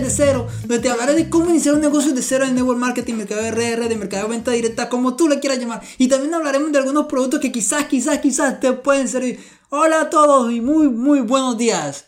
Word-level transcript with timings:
De 0.00 0.10
Cero, 0.10 0.48
donde 0.60 0.80
te 0.80 0.90
hablaré 0.90 1.14
de 1.14 1.30
cómo 1.30 1.50
iniciar 1.50 1.74
un 1.76 1.80
negocio 1.80 2.12
de 2.12 2.20
cero 2.20 2.44
en 2.44 2.54
network 2.56 2.78
marketing, 2.78 3.14
mercado 3.14 3.42
RR, 3.42 3.88
de 3.88 3.96
mercado 3.96 4.24
de 4.24 4.28
venta 4.30 4.50
directa, 4.50 4.88
como 4.88 5.14
tú 5.14 5.28
le 5.28 5.38
quieras 5.38 5.60
llamar. 5.60 5.82
Y 5.98 6.08
también 6.08 6.34
hablaremos 6.34 6.72
de 6.72 6.78
algunos 6.78 7.06
productos 7.06 7.38
que 7.38 7.52
quizás, 7.52 7.84
quizás, 7.84 8.18
quizás 8.18 8.58
te 8.58 8.72
pueden 8.72 9.06
servir. 9.08 9.38
Hola 9.70 10.02
a 10.02 10.10
todos 10.10 10.52
y 10.52 10.60
muy, 10.60 10.88
muy 10.88 11.20
buenos 11.20 11.56
días. 11.56 12.06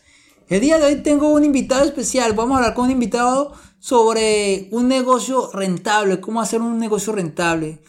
El 0.49 0.61
día 0.61 0.77
de 0.77 0.85
hoy 0.85 0.95
tengo 0.97 1.29
un 1.29 1.43
invitado 1.43 1.85
especial. 1.85 2.33
Vamos 2.33 2.55
a 2.55 2.57
hablar 2.57 2.73
con 2.73 2.85
un 2.85 2.91
invitado 2.91 3.53
sobre 3.79 4.67
un 4.71 4.87
negocio 4.89 5.49
rentable, 5.53 6.19
cómo 6.19 6.41
hacer 6.41 6.61
un 6.61 6.79
negocio 6.79 7.13
rentable. 7.13 7.81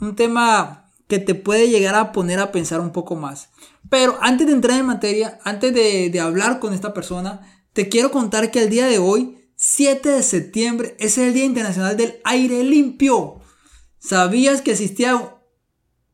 Un 0.00 0.14
tema 0.14 0.90
que 1.08 1.18
te 1.18 1.34
puede 1.34 1.68
llegar 1.68 1.96
a 1.96 2.12
poner 2.12 2.38
a 2.38 2.52
pensar 2.52 2.80
un 2.80 2.92
poco 2.92 3.16
más. 3.16 3.50
Pero 3.88 4.16
antes 4.20 4.46
de 4.46 4.52
entrar 4.52 4.78
en 4.78 4.86
materia, 4.86 5.40
antes 5.44 5.74
de, 5.74 6.20
hablar 6.20 6.60
con 6.60 6.72
esta 6.72 6.94
persona, 6.94 7.40
te 7.72 7.88
quiero 7.88 8.12
contar 8.12 8.50
que 8.50 8.62
el 8.62 8.70
día 8.70 8.86
de 8.86 8.98
hoy, 8.98 9.39
7 9.62 10.08
de 10.08 10.22
septiembre, 10.22 10.96
es 10.98 11.18
el 11.18 11.34
Día 11.34 11.44
Internacional 11.44 11.94
del 11.94 12.18
Aire 12.24 12.64
Limpio. 12.64 13.40
¿Sabías 13.98 14.62
que 14.62 14.70
existía 14.70 15.36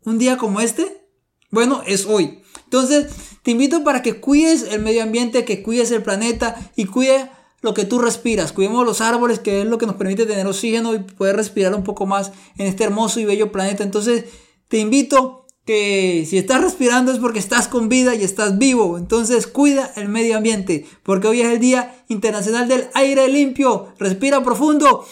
un 0.05 0.19
día 0.19 0.37
como 0.37 0.61
este? 0.61 1.07
Bueno, 1.53 1.81
es 1.87 2.07
hoy. 2.07 2.43
Entonces, 2.65 3.07
te 3.45 3.53
invito 3.53 3.85
para 3.85 4.03
que 4.03 4.21
cuides 4.21 4.65
el 4.65 4.83
medio 4.83 5.05
ambiente, 5.05 5.45
que 5.45 5.63
cuides 5.63 5.93
el 5.93 6.03
planeta 6.03 6.57
y 6.75 6.87
cuide 6.87 7.31
lo 7.61 7.73
que 7.73 7.85
tú 7.85 8.01
respiras. 8.01 8.51
Cuidemos 8.51 8.85
los 8.85 9.01
árboles, 9.01 9.39
que 9.39 9.61
es 9.61 9.67
lo 9.69 9.79
que 9.79 9.87
nos 9.87 9.95
permite 9.95 10.27
tener 10.27 10.49
oxígeno 10.49 10.93
y 10.93 10.99
poder 10.99 11.37
respirar 11.37 11.73
un 11.73 11.85
poco 11.85 12.05
más 12.05 12.33
en 12.59 12.67
este 12.67 12.83
hermoso 12.83 13.21
y 13.21 13.27
bello 13.27 13.53
planeta. 13.53 13.85
Entonces, 13.85 14.25
te 14.67 14.79
invito 14.79 15.46
que 15.67 16.25
si 16.27 16.39
estás 16.39 16.63
respirando 16.63 17.11
es 17.11 17.19
porque 17.19 17.41
estás 17.41 17.67
con 17.67 17.89
vida 17.89 18.15
y 18.15 18.23
estás 18.23 18.57
vivo. 18.57 18.97
Entonces 18.97 19.49
cuida 19.49 19.91
el 19.97 20.09
medio 20.09 20.37
ambiente, 20.37 20.87
porque 21.03 21.27
hoy 21.27 21.41
es 21.41 21.49
el 21.49 21.59
Día 21.59 22.05
Internacional 22.09 22.69
del 22.69 22.89
Aire 22.95 23.29
Limpio. 23.29 23.93
Respira 23.99 24.43
profundo. 24.43 25.05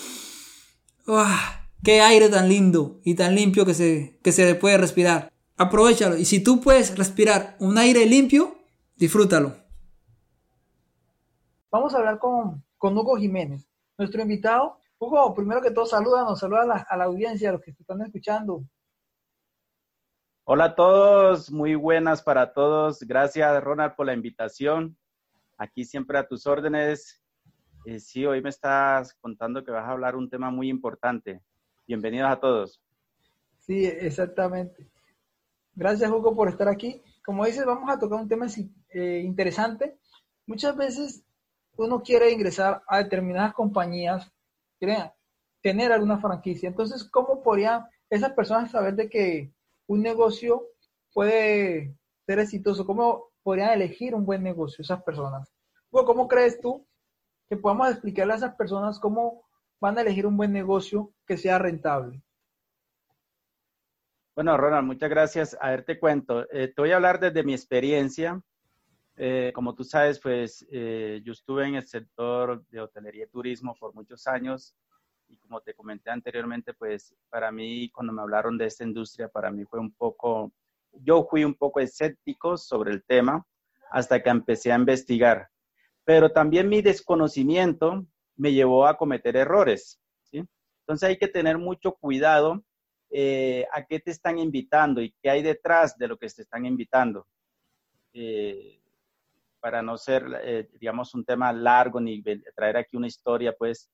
¡Qué 1.83 2.01
aire 2.01 2.31
tan 2.31 2.49
lindo 2.49 3.01
y 3.05 3.15
tan 3.15 3.35
limpio 3.35 3.67
que 3.67 3.75
se, 3.75 4.19
que 4.23 4.33
se 4.33 4.55
puede 4.55 4.79
respirar! 4.79 5.31
Aprovechalo. 5.57 6.17
Y 6.17 6.25
si 6.25 6.43
tú 6.43 6.61
puedes 6.61 6.97
respirar 6.97 7.57
un 7.59 7.77
aire 7.77 8.07
limpio, 8.07 8.57
disfrútalo. 8.97 9.55
Vamos 11.71 11.95
a 11.95 11.99
hablar 11.99 12.19
con, 12.19 12.65
con 12.79 12.97
Hugo 12.97 13.17
Jiménez, 13.17 13.69
nuestro 13.99 14.23
invitado. 14.23 14.79
Hugo, 14.99 15.35
primero 15.35 15.61
que 15.61 15.73
todo, 15.73 15.85
saluda, 15.85 16.35
saluda 16.37 16.63
a 16.63 16.67
la, 16.67 16.87
a 16.89 16.97
la 16.97 17.05
audiencia, 17.05 17.51
a 17.51 17.53
los 17.53 17.61
que 17.61 17.73
están 17.73 18.01
escuchando. 18.03 18.65
Hola 20.47 20.65
a 20.65 20.75
todos, 20.75 21.51
muy 21.51 21.75
buenas 21.75 22.23
para 22.23 22.53
todos. 22.53 23.01
Gracias, 23.01 23.65
Ronald, 23.65 23.95
por 23.95 24.05
la 24.05 24.13
invitación. 24.13 24.95
Aquí 25.57 25.87
siempre 25.87 26.19
a 26.19 26.29
tus 26.29 26.47
órdenes. 26.47 27.25
Eh, 27.87 27.99
sí, 27.99 28.27
hoy 28.27 28.43
me 28.43 28.51
estás 28.51 29.15
contando 29.23 29.65
que 29.65 29.71
vas 29.71 29.89
a 29.89 29.93
hablar 29.93 30.17
un 30.17 30.29
tema 30.29 30.51
muy 30.51 30.69
importante. 30.69 31.41
Bienvenidos 31.87 32.31
a 32.31 32.41
todos. 32.41 32.83
Sí, 33.61 33.87
exactamente. 33.87 34.87
Gracias, 35.75 36.11
Hugo, 36.11 36.37
por 36.37 36.51
estar 36.51 36.69
aquí. 36.69 37.01
Como 37.25 37.47
dices, 37.47 37.65
vamos 37.65 37.91
a 37.91 37.99
tocar 37.99 38.21
un 38.21 38.29
tema 38.29 38.47
eh, 38.91 39.23
interesante. 39.25 39.97
Muchas 40.47 40.77
veces 40.77 41.25
uno 41.79 42.03
quiere 42.03 42.31
ingresar 42.31 42.83
a 42.87 42.99
determinadas 42.99 43.55
compañías, 43.55 44.31
quiere 44.79 45.11
tener 45.63 45.91
alguna 45.91 46.19
franquicia. 46.19 46.69
Entonces, 46.69 47.03
¿cómo 47.11 47.43
podrían 47.43 47.87
esas 48.11 48.35
personas 48.35 48.71
saber 48.71 48.95
de 48.95 49.09
que 49.09 49.54
un 49.87 50.03
negocio 50.03 50.67
puede 51.13 51.97
ser 52.27 52.39
exitoso? 52.39 52.87
¿Cómo 52.87 53.31
podrían 53.43 53.73
elegir 53.73 54.15
un 54.15 54.25
buen 54.25 54.43
negocio 54.43 54.83
esas 54.83 55.03
personas? 55.03 55.53
¿Cómo 55.91 56.27
crees 56.27 56.61
tú 56.61 56.87
que 57.49 57.57
podamos 57.57 57.91
explicarle 57.91 58.33
a 58.33 58.37
esas 58.37 58.55
personas 58.57 58.99
cómo 58.99 59.45
van 59.81 59.97
a 59.99 60.01
elegir 60.01 60.27
un 60.27 60.37
buen 60.37 60.53
negocio 60.53 61.13
que 61.27 61.37
sea 61.37 61.59
rentable? 61.59 62.23
Bueno, 64.35 64.57
Ronald, 64.57 64.87
muchas 64.87 65.09
gracias. 65.09 65.57
A 65.61 65.71
ver, 65.71 65.85
te 65.85 66.01
cuento. 66.01 66.51
Eh, 66.51 66.73
te 66.75 66.83
voy 66.83 66.91
a 66.91 66.97
hablar 66.97 67.21
desde 67.21 67.45
mi 67.45 67.53
experiencia. 67.53 68.43
Eh, 69.17 69.53
como 69.55 69.77
tú 69.77 69.85
sabes, 69.85 70.19
pues 70.19 70.67
eh, 70.73 71.21
yo 71.25 71.33
estuve 71.33 71.69
en 71.69 71.77
el 71.77 71.87
sector 71.87 72.67
de 72.67 72.81
hotelería 72.81 73.27
y 73.27 73.29
turismo 73.29 73.77
por 73.79 73.95
muchos 73.95 74.27
años 74.27 74.75
y 75.29 75.37
como 75.39 75.61
te 75.61 75.75
comenté 75.75 76.11
anteriormente, 76.11 76.75
pues 76.75 77.15
para 77.29 77.51
mí 77.51 77.91
cuando 77.91 78.13
me 78.13 78.23
hablaron 78.23 78.59
de 78.59 78.67
esta 78.67 78.85
industria, 78.85 79.29
para 79.29 79.51
mí 79.51 79.65
fue 79.65 79.81
un 79.81 79.93
poco, 79.93 80.53
yo 80.93 81.27
fui 81.29 81.45
un 81.45 81.55
poco 81.55 81.81
escéptico 81.81 82.57
sobre 82.57 82.93
el 82.93 83.05
tema 83.05 83.47
hasta 83.91 84.23
que 84.23 84.31
empecé 84.31 84.73
a 84.73 84.77
investigar. 84.77 85.49
Pero 86.05 86.31
también 86.31 86.69
mi 86.69 86.83
desconocimiento 86.83 88.07
me 88.37 88.53
llevó 88.53 88.87
a 88.87 88.97
cometer 88.97 89.37
errores. 89.37 90.01
¿sí? 90.23 90.45
Entonces 90.81 91.09
hay 91.09 91.17
que 91.17 91.29
tener 91.29 91.59
mucho 91.59 91.93
cuidado 91.93 92.63
eh, 93.11 93.67
a 93.73 93.85
qué 93.85 94.01
te 94.01 94.11
están 94.11 94.39
invitando 94.39 95.01
y 95.01 95.15
qué 95.23 95.31
hay 95.31 95.43
detrás 95.43 95.97
de 95.97 96.09
lo 96.09 96.17
que 96.19 96.29
te 96.29 96.43
están 96.43 96.67
invitando. 96.67 97.27
Eh, 98.13 98.81
para 99.61 99.81
no 99.81 99.97
ser, 99.97 100.25
eh, 100.43 100.69
digamos, 100.79 101.15
un 101.15 101.25
tema 101.25 101.53
largo 101.53 102.01
ni 102.01 102.23
traer 102.55 102.77
aquí 102.77 102.97
una 102.97 103.07
historia, 103.07 103.55
pues 103.57 103.89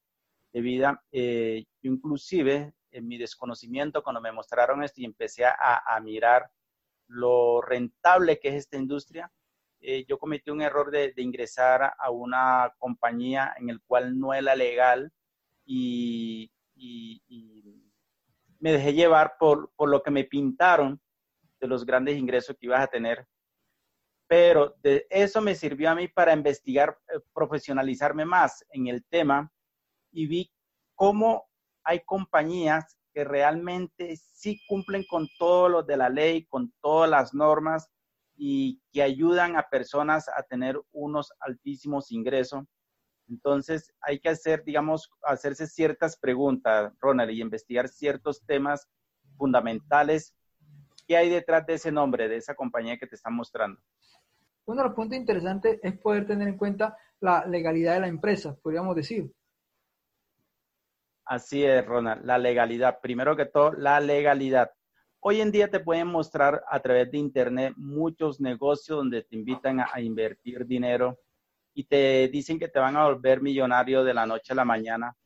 de 0.52 0.60
vida. 0.60 1.02
Eh, 1.12 1.64
inclusive, 1.82 2.74
en 2.90 3.08
mi 3.08 3.18
desconocimiento, 3.18 4.02
cuando 4.02 4.20
me 4.20 4.32
mostraron 4.32 4.82
esto 4.82 5.00
y 5.00 5.04
empecé 5.04 5.44
a, 5.44 6.00
mirar 6.02 6.50
lo 7.06 7.60
rentable 7.60 8.38
que 8.38 8.48
es 8.48 8.54
esta 8.54 8.76
industria, 8.76 9.30
eh, 9.80 10.04
yo 10.06 10.18
cometí 10.18 10.50
un 10.50 10.62
error 10.62 10.90
de, 10.90 11.12
ingresar 11.16 11.94
a 11.98 12.10
una 12.10 12.72
compañía 12.78 13.54
en 13.58 13.70
el 13.70 13.80
cual 13.82 14.18
no 14.18 14.34
era 14.34 14.54
legal 14.54 15.12
y, 15.64 16.50
me 18.58 18.72
dejé 18.72 18.92
llevar 18.92 19.36
por, 19.38 19.72
por, 19.74 19.88
lo 19.88 20.02
que 20.02 20.10
me 20.10 20.24
pintaron 20.24 21.00
de 21.60 21.66
los 21.66 21.86
grandes 21.86 22.18
ingresos 22.18 22.56
que 22.58 22.66
ibas 22.66 22.82
a 22.82 22.88
tener. 22.88 23.26
Pero 24.26 24.76
de 24.82 25.06
eso 25.08 25.40
me 25.40 25.54
sirvió 25.54 25.90
a 25.90 25.94
mí 25.94 26.08
para 26.08 26.34
investigar, 26.34 26.98
eh, 27.08 27.20
profesionalizarme 27.32 28.26
más 28.26 28.64
en 28.70 28.88
el 28.88 29.02
tema 29.04 29.50
y 30.12 30.26
vi 30.26 30.52
cómo 30.94 31.48
hay 31.84 32.00
compañías 32.00 32.96
que 33.12 33.24
realmente 33.24 34.16
sí 34.16 34.60
cumplen 34.68 35.04
con 35.08 35.26
todo 35.38 35.68
lo 35.68 35.82
de 35.82 35.96
la 35.96 36.08
ley, 36.08 36.46
con 36.46 36.72
todas 36.80 37.10
las 37.10 37.34
normas 37.34 37.90
y 38.36 38.80
que 38.92 39.02
ayudan 39.02 39.56
a 39.56 39.68
personas 39.68 40.28
a 40.28 40.42
tener 40.42 40.80
unos 40.92 41.32
altísimos 41.40 42.10
ingresos. 42.12 42.64
Entonces 43.28 43.92
hay 44.00 44.18
que 44.20 44.30
hacer, 44.30 44.64
digamos, 44.64 45.10
hacerse 45.22 45.66
ciertas 45.66 46.16
preguntas, 46.16 46.92
Ronald, 47.00 47.30
y 47.30 47.40
investigar 47.40 47.88
ciertos 47.88 48.44
temas 48.44 48.88
fundamentales. 49.36 50.34
¿Qué 51.06 51.16
hay 51.16 51.28
detrás 51.28 51.66
de 51.66 51.74
ese 51.74 51.92
nombre, 51.92 52.28
de 52.28 52.36
esa 52.36 52.54
compañía 52.54 52.98
que 52.98 53.06
te 53.06 53.16
están 53.16 53.34
mostrando? 53.34 53.80
Uno 54.66 54.82
de 54.82 54.88
los 54.88 54.96
puntos 54.96 55.18
interesantes 55.18 55.80
es 55.82 55.98
poder 55.98 56.26
tener 56.26 56.48
en 56.48 56.56
cuenta 56.56 56.96
la 57.20 57.44
legalidad 57.46 57.94
de 57.94 58.00
la 58.00 58.08
empresa, 58.08 58.56
podríamos 58.62 58.94
decir. 58.96 59.32
Así 61.30 61.62
es, 61.62 61.86
Ronald, 61.86 62.24
la 62.24 62.38
legalidad. 62.38 62.98
Primero 63.00 63.36
que 63.36 63.46
todo, 63.46 63.72
la 63.74 64.00
legalidad. 64.00 64.72
Hoy 65.20 65.40
en 65.40 65.52
día 65.52 65.70
te 65.70 65.78
pueden 65.78 66.08
mostrar 66.08 66.64
a 66.68 66.80
través 66.80 67.08
de 67.12 67.18
Internet 67.18 67.72
muchos 67.76 68.40
negocios 68.40 68.98
donde 68.98 69.22
te 69.22 69.36
invitan 69.36 69.78
a, 69.78 70.00
invertir 70.00 70.66
dinero 70.66 71.20
y 71.72 71.84
te 71.84 72.26
dicen 72.26 72.58
que 72.58 72.66
te 72.66 72.80
van 72.80 72.96
a 72.96 73.04
volver 73.04 73.42
millonario 73.42 74.02
de 74.02 74.12
la 74.12 74.26
noche 74.26 74.54
a 74.54 74.56
la 74.56 74.64
mañana. 74.64 75.16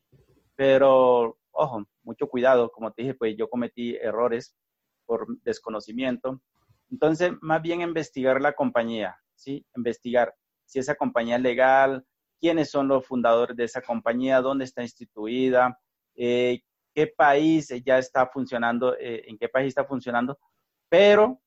Pero, 0.55 1.39
ojo, 1.51 1.87
mucho 2.03 2.29
cuidado. 2.29 2.71
Como 2.71 2.93
te 2.93 3.01
dije, 3.01 3.15
pues 3.15 3.35
yo 3.39 3.49
cometí 3.49 3.97
errores 3.97 4.55
por 5.07 5.27
desconocimiento. 5.41 6.43
Entonces, 6.91 7.33
más 7.41 7.63
bien 7.63 7.81
investigar 7.81 8.43
la 8.43 8.53
compañía, 8.53 9.17
¿sí? 9.35 9.65
Investigar 9.75 10.35
si 10.67 10.81
esa 10.81 10.97
compañía 10.97 11.37
es 11.37 11.43
legal, 11.43 12.05
quiénes 12.39 12.71
son 12.71 12.89
los 12.89 13.07
fundadores 13.07 13.57
de 13.57 13.65
esa 13.65 13.81
compañía, 13.81 14.43
dónde 14.43 14.67
está 14.67 14.83
instituida, 14.83 15.81
eh, 16.15 16.63
qué 16.95 17.07
país 17.07 17.69
ya 17.85 17.99
está 17.99 18.27
funcionando, 18.27 18.97
eh, 18.99 19.25
en 19.27 19.39
qué 19.39 19.49
país 19.49 19.69
está 19.69 19.85
funcionando, 19.85 20.39
pero 20.89 21.41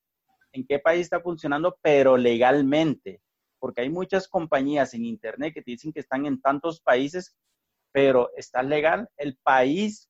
en 0.52 0.66
qué 0.66 0.80
país 0.80 1.02
está 1.02 1.22
funcionando, 1.22 1.78
pero 1.82 2.18
legalmente, 2.18 3.22
porque 3.60 3.82
hay 3.82 3.90
muchas 3.90 4.28
compañías 4.28 4.94
en 4.94 5.06
Internet 5.06 5.54
que 5.54 5.62
te 5.62 5.72
dicen 5.72 5.94
que 5.94 6.00
están 6.02 6.26
en 6.26 6.42
tantos 6.42 6.82
países, 6.82 7.36
pero 7.92 8.30
está 8.36 8.62
legal, 8.64 9.10
el 9.18 9.38
país, 9.38 10.10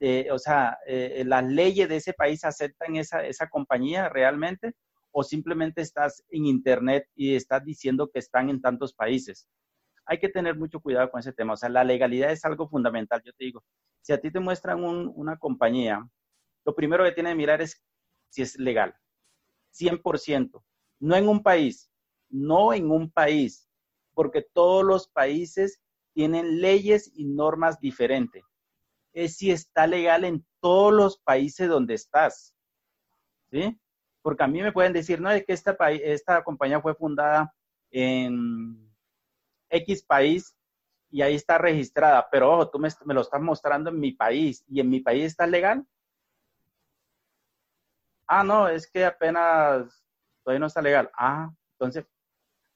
eh, 0.00 0.28
o 0.32 0.38
sea, 0.38 0.78
las 0.86 1.44
leyes 1.44 1.88
de 1.88 1.96
ese 1.96 2.12
país 2.12 2.44
aceptan 2.44 2.96
esa, 2.96 3.24
esa 3.24 3.48
compañía 3.48 4.08
realmente, 4.08 4.74
o 5.12 5.22
simplemente 5.22 5.82
estás 5.82 6.24
en 6.30 6.46
Internet 6.46 7.06
y 7.14 7.36
estás 7.36 7.64
diciendo 7.64 8.10
que 8.10 8.18
están 8.18 8.50
en 8.50 8.60
tantos 8.60 8.94
países 8.94 9.46
hay 10.06 10.18
que 10.18 10.28
tener 10.28 10.56
mucho 10.56 10.80
cuidado 10.80 11.10
con 11.10 11.20
ese 11.20 11.32
tema. 11.32 11.54
O 11.54 11.56
sea, 11.56 11.68
la 11.68 11.84
legalidad 11.84 12.30
es 12.30 12.44
algo 12.44 12.68
fundamental. 12.68 13.22
Yo 13.24 13.32
te 13.32 13.44
digo, 13.44 13.64
si 14.00 14.12
a 14.12 14.20
ti 14.20 14.30
te 14.30 14.40
muestran 14.40 14.82
una 14.82 15.36
compañía, 15.38 16.06
lo 16.64 16.74
primero 16.74 17.04
que 17.04 17.12
tienes 17.12 17.32
que 17.32 17.36
mirar 17.36 17.62
es 17.62 17.82
si 18.28 18.42
es 18.42 18.58
legal. 18.58 18.94
100%. 19.72 20.62
No 21.00 21.16
en 21.16 21.28
un 21.28 21.42
país, 21.42 21.90
no 22.28 22.72
en 22.72 22.90
un 22.90 23.10
país, 23.10 23.68
porque 24.14 24.46
todos 24.52 24.84
los 24.84 25.08
países 25.08 25.80
tienen 26.14 26.60
leyes 26.60 27.10
y 27.14 27.24
normas 27.24 27.80
diferentes. 27.80 28.44
Es 29.12 29.36
si 29.36 29.50
está 29.50 29.86
legal 29.86 30.24
en 30.24 30.44
todos 30.60 30.92
los 30.92 31.18
países 31.18 31.68
donde 31.68 31.94
estás. 31.94 32.54
¿Sí? 33.50 33.78
Porque 34.22 34.44
a 34.44 34.46
mí 34.46 34.62
me 34.62 34.72
pueden 34.72 34.92
decir, 34.92 35.20
no, 35.20 35.30
es 35.30 35.44
que 35.44 35.52
esta, 35.52 35.76
esta 35.90 36.42
compañía 36.44 36.80
fue 36.80 36.94
fundada 36.94 37.52
en 37.90 38.91
X 39.72 40.04
país 40.04 40.56
y 41.10 41.22
ahí 41.22 41.34
está 41.34 41.58
registrada, 41.58 42.28
pero 42.30 42.52
ojo, 42.52 42.70
tú 42.70 42.78
me, 42.78 42.88
lo 43.14 43.20
estás 43.20 43.40
mostrando 43.40 43.90
en 43.90 43.98
mi 43.98 44.12
país 44.12 44.64
y 44.68 44.80
en 44.80 44.88
mi 44.88 45.00
país 45.00 45.24
está 45.24 45.46
legal. 45.46 45.84
Ah, 48.26 48.44
no, 48.44 48.68
es 48.68 48.90
que 48.90 49.04
apenas 49.04 50.02
todavía 50.42 50.60
no 50.60 50.66
está 50.66 50.80
legal. 50.80 51.10
Ah, 51.14 51.50
entonces 51.74 52.06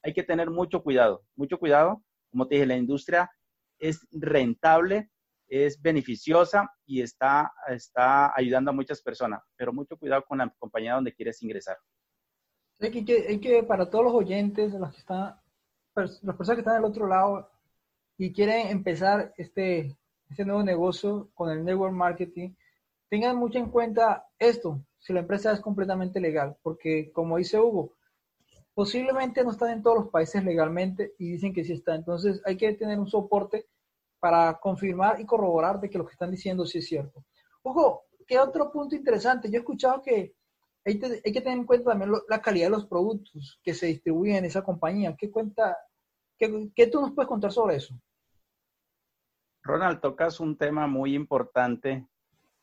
hay 0.03 0.13
que 0.13 0.23
tener 0.23 0.51
mucho 0.51 0.83
cuidado, 0.83 1.25
mucho 1.35 1.59
cuidado. 1.59 2.03
Como 2.31 2.47
te 2.47 2.57
dije, 2.57 2.67
la 2.67 2.77
industria 2.77 3.31
es 3.79 4.07
rentable, 4.11 5.11
es 5.49 5.81
beneficiosa 5.81 6.71
y 6.85 7.01
está, 7.01 7.53
está 7.69 8.37
ayudando 8.37 8.71
a 8.71 8.75
muchas 8.75 9.01
personas, 9.01 9.43
pero 9.57 9.73
mucho 9.73 9.97
cuidado 9.97 10.25
con 10.27 10.39
la 10.39 10.55
compañía 10.59 10.95
donde 10.95 11.15
quieres 11.15 11.43
ingresar. 11.43 11.79
Que, 12.79 13.27
hay 13.29 13.41
que 13.41 13.63
para 13.63 13.89
todos 13.89 14.05
los 14.05 14.15
oyentes, 14.15 14.75
los 14.75 14.93
que 14.93 14.99
están, 14.99 15.41
las 15.97 16.37
personas 16.37 16.57
que 16.57 16.61
están 16.61 16.77
del 16.77 16.85
otro 16.85 17.07
lado 17.07 17.49
y 18.19 18.33
quieren 18.33 18.69
empezar 18.69 19.33
este, 19.37 19.97
este 20.31 20.45
nuevo 20.45 20.63
negocio 20.63 21.29
con 21.35 21.51
el 21.51 21.65
network 21.65 21.93
marketing, 21.93 22.51
tengan 23.09 23.37
mucho 23.37 23.59
en 23.59 23.71
cuenta 23.71 24.27
esto, 24.39 24.81
si 24.99 25.13
la 25.13 25.21
empresa 25.21 25.53
es 25.53 25.61
completamente 25.61 26.21
legal, 26.21 26.57
porque 26.63 27.11
como 27.13 27.37
dice 27.37 27.59
Hugo, 27.59 27.93
posiblemente 28.75 29.43
no 29.43 29.53
están 29.53 29.71
en 29.71 29.83
todos 29.83 29.97
los 29.97 30.09
países 30.09 30.45
legalmente 30.45 31.15
y 31.19 31.33
dicen 31.33 31.55
que 31.55 31.65
sí 31.65 31.73
está. 31.73 31.95
Entonces 31.95 32.43
hay 32.45 32.57
que 32.57 32.75
tener 32.75 32.99
un 32.99 33.09
soporte 33.09 33.67
para 34.21 34.59
confirmar 34.59 35.21
y 35.21 35.25
corroborar 35.25 35.81
de 35.81 35.89
que 35.89 35.99
lo 35.99 36.05
que 36.05 36.13
están 36.13 36.31
diciendo 36.31 36.67
sí 36.67 36.79
es 36.79 36.87
cierto. 36.87 37.25
Hugo, 37.63 38.05
¿qué 38.27 38.39
otro 38.39 38.71
punto 38.71 38.95
interesante? 38.95 39.49
Yo 39.49 39.57
he 39.57 39.61
escuchado 39.61 40.03
que 40.03 40.35
hay, 40.85 40.99
que 40.99 41.41
tener 41.41 41.59
en 41.59 41.65
cuenta 41.65 41.91
también 41.91 42.13
la 42.29 42.41
calidad 42.41 42.67
de 42.67 42.71
los 42.71 42.87
productos 42.87 43.59
que 43.63 43.75
se 43.75 43.87
distribuyen 43.87 44.37
en 44.37 44.45
esa 44.45 44.63
compañía. 44.63 45.17
¿Qué, 45.19 45.31
cuenta, 45.31 45.77
qué, 46.38 46.87
tú 46.87 47.00
nos 47.00 47.12
puedes 47.12 47.29
contar 47.29 47.53
sobre 47.53 47.77
eso? 47.77 48.00
Ronald, 49.62 50.00
tocas 50.00 50.38
un 50.41 50.56
tema 50.56 50.87
muy 50.87 51.15
importante 51.15 52.06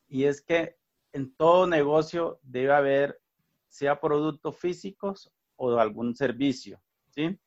y 0.08 0.26
es 0.26 0.42
que 0.42 0.78
en 1.12 1.36
todo 1.36 1.68
negocio 1.68 2.40
debe 2.44 2.74
haber, 2.74 3.22
sea 3.68 4.00
productos 4.00 4.58
físicos 4.58 5.32
o 5.56 5.78
algún 5.78 6.16
servicio, 6.16 6.82
¿sí? 7.10 7.38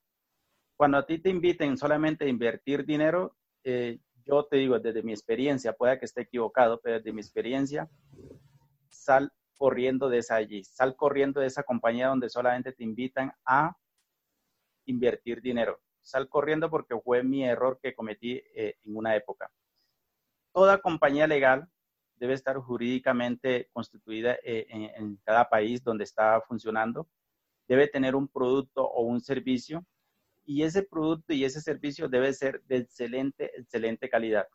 Cuando 0.77 0.99
a 0.99 1.07
ti 1.07 1.19
te 1.19 1.31
inviten 1.31 1.79
solamente 1.79 2.27
a 2.27 2.29
invertir 2.29 2.85
dinero, 2.85 3.35
eh, 3.65 3.99
yo 4.27 4.45
te 4.45 4.59
digo 4.59 4.79
desde 4.79 5.03
mi 5.03 5.13
experiencia, 5.13 5.73
puede 5.73 5.99
que 5.99 6.05
esté 6.05 6.23
equivocado, 6.23 6.81
pero 6.83 6.97
desde 6.97 7.13
mi 7.13 7.21
experiencia, 7.21 7.89
sal 8.91 9.33
corriendo 9.57 10.09
de 10.09 10.23
allí, 10.29 10.65
sal 10.65 10.97
corriendo 10.97 11.41
de 11.41 11.47
esa 11.47 11.63
compañía 11.63 12.09
donde 12.09 12.29
solamente 12.29 12.73
te 12.73 12.85
invitan 12.85 13.33
a 13.45 13.77
invertir 14.85 15.41
dinero. 15.41 15.81
Sal 16.07 16.29
corriendo 16.29 16.71
porque 16.71 16.97
fue 17.01 17.25
mi 17.25 17.45
error 17.45 17.81
que 17.83 17.93
cometí 17.93 18.41
eh, 18.55 18.77
en 18.85 18.97
una 18.97 19.17
época. 19.17 19.51
Toda 20.53 20.79
compañía 20.79 21.27
legal 21.27 21.69
debe 22.15 22.35
estar 22.35 22.57
jurídicamente 22.59 23.69
constituida 23.73 24.37
eh, 24.45 24.67
en, 24.71 25.17
cada 25.25 25.49
país 25.49 25.83
donde 25.83 26.05
está 26.05 26.41
funcionando. 26.43 27.09
Debe 27.67 27.89
tener 27.89 28.15
un 28.15 28.29
producto 28.29 28.87
o 28.89 29.03
un 29.03 29.21
servicio 29.21 29.85
y 30.45 30.63
ese 30.63 30.85
producto 30.85 31.33
y 31.33 31.45
ese 31.45 31.61
servicio 31.61 32.09
debe 32.09 32.33
ser 32.33 32.63
de 32.67 32.77
excelente, 32.77 33.51
excelente 33.59 34.09
calidad. 34.09 34.47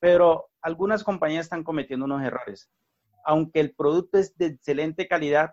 Pero 0.00 0.48
algunas 0.62 1.04
compañías 1.04 1.44
están 1.44 1.62
cometiendo 1.62 2.06
unos 2.06 2.22
errores. 2.22 2.70
Aunque 3.26 3.60
el 3.60 3.74
producto 3.74 4.16
es 4.16 4.34
de 4.38 4.46
excelente 4.46 5.08
calidad, 5.08 5.52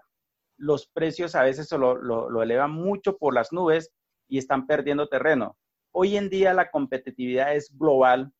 los 0.56 0.88
precios 0.88 1.36
a 1.36 1.44
veces 1.44 1.70
lo, 1.74 1.96
lo 1.98 2.42
elevan 2.42 2.72
mucho 2.72 3.18
por 3.18 3.34
las 3.34 3.52
nubes 3.52 3.92
y 4.32 4.38
están 4.38 4.66
perdiendo 4.66 5.10
terreno. 5.10 5.58
Hoy 5.92 6.16
en 6.16 6.30
día 6.30 6.54
la 6.54 6.72
competitividad 6.72 7.54
es 7.54 7.70
global 7.78 8.32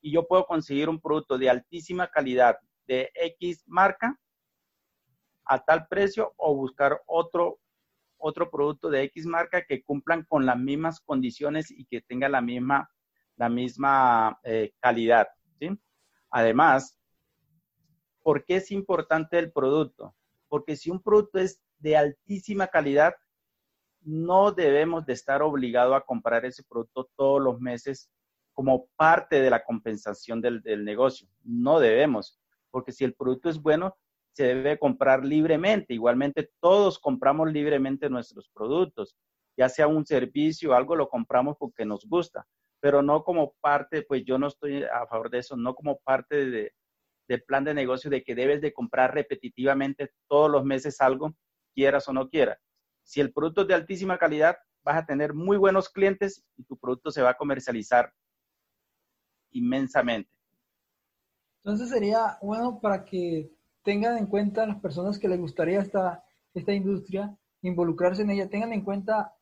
y 0.00 0.10
yo 0.10 0.26
puedo 0.26 0.44
conseguir 0.44 0.88
un 0.88 1.00
producto 1.00 1.38
de 1.38 1.48
altísima 1.48 2.10
calidad 2.10 2.58
de 2.88 3.12
X 3.14 3.62
marca 3.68 4.18
a 5.44 5.64
tal 5.64 5.86
precio 5.86 6.34
o 6.36 6.52
buscar 6.56 7.00
otro, 7.06 7.60
otro 8.18 8.50
producto 8.50 8.90
de 8.90 9.04
X 9.04 9.24
marca 9.24 9.64
que 9.64 9.84
cumplan 9.84 10.24
con 10.24 10.46
las 10.46 10.58
mismas 10.58 10.98
condiciones 11.00 11.70
y 11.70 11.86
que 11.86 12.00
tenga 12.00 12.28
la 12.28 12.40
misma, 12.40 12.90
la 13.36 13.48
misma 13.48 14.40
eh, 14.42 14.72
calidad. 14.80 15.28
¿sí? 15.60 15.68
Además, 16.28 16.98
¿por 18.20 18.44
qué 18.44 18.56
es 18.56 18.72
importante 18.72 19.38
el 19.38 19.52
producto? 19.52 20.12
Porque 20.48 20.74
si 20.74 20.90
un 20.90 21.00
producto 21.00 21.38
es 21.38 21.62
de 21.78 21.96
altísima 21.96 22.66
calidad, 22.66 23.14
no 24.06 24.52
debemos 24.52 25.04
de 25.04 25.12
estar 25.14 25.42
obligados 25.42 25.96
a 25.96 26.00
comprar 26.00 26.44
ese 26.44 26.62
producto 26.62 27.10
todos 27.16 27.42
los 27.42 27.60
meses 27.60 28.08
como 28.54 28.86
parte 28.96 29.40
de 29.40 29.50
la 29.50 29.64
compensación 29.64 30.40
del, 30.40 30.62
negocio. 30.84 31.28
No 31.42 31.80
debemos, 31.80 32.40
porque 32.70 32.92
si 32.92 33.04
el 33.04 33.14
producto 33.14 33.50
es 33.50 33.60
bueno, 33.60 33.96
se 34.32 34.44
debe 34.54 34.78
comprar 34.78 35.24
libremente. 35.24 35.92
Igualmente, 35.92 36.50
todos 36.60 37.00
compramos 37.00 37.52
libremente 37.52 38.08
nuestros 38.08 38.48
productos, 38.54 39.16
ya 39.58 39.68
sea 39.68 39.88
un 39.88 40.06
servicio 40.06 40.70
o 40.70 40.74
algo, 40.74 40.94
lo 40.94 41.08
compramos 41.08 41.56
porque 41.58 41.84
nos 41.84 42.06
gusta, 42.06 42.46
pero 42.80 43.02
no 43.02 43.24
como 43.24 43.54
parte, 43.60 44.02
pues 44.02 44.24
yo 44.24 44.38
no 44.38 44.46
estoy 44.46 44.84
a 44.84 45.06
favor 45.08 45.30
de 45.30 45.38
eso, 45.38 45.56
no 45.56 45.74
como 45.74 45.98
parte 45.98 46.46
de, 46.48 46.72
del 47.28 47.42
plan 47.42 47.64
de 47.64 47.74
negocio 47.74 48.08
de 48.08 48.22
que 48.22 48.36
debes 48.36 48.60
de 48.60 48.72
comprar 48.72 49.14
repetitivamente 49.14 50.12
todos 50.28 50.50
los 50.50 50.64
meses 50.64 51.00
algo, 51.00 51.34
quieras 51.74 52.08
o 52.08 52.12
no 52.12 52.28
quieras. 52.28 52.58
Si 53.06 53.20
el 53.20 53.32
producto 53.32 53.62
es 53.62 53.68
de 53.68 53.74
altísima 53.74 54.18
calidad, 54.18 54.56
vas 54.82 54.96
a 54.96 55.06
tener 55.06 55.32
muy 55.32 55.56
buenos 55.56 55.88
clientes 55.88 56.44
y 56.56 56.64
tu 56.64 56.76
producto 56.76 57.12
se 57.12 57.22
va 57.22 57.30
a 57.30 57.36
comercializar 57.36 58.12
inmensamente. 59.52 60.30
Entonces 61.62 61.88
sería 61.88 62.36
bueno 62.42 62.80
para 62.80 63.04
que 63.04 63.52
tengan 63.84 64.18
en 64.18 64.26
cuenta 64.26 64.66
las 64.66 64.80
personas 64.80 65.20
que 65.20 65.28
les 65.28 65.38
gustaría 65.38 65.80
esta, 65.80 66.24
esta 66.52 66.72
industria, 66.72 67.36
involucrarse 67.62 68.22
en 68.22 68.30
ella, 68.30 68.50
tengan 68.50 68.72
en 68.72 68.82
cuenta 68.82 69.36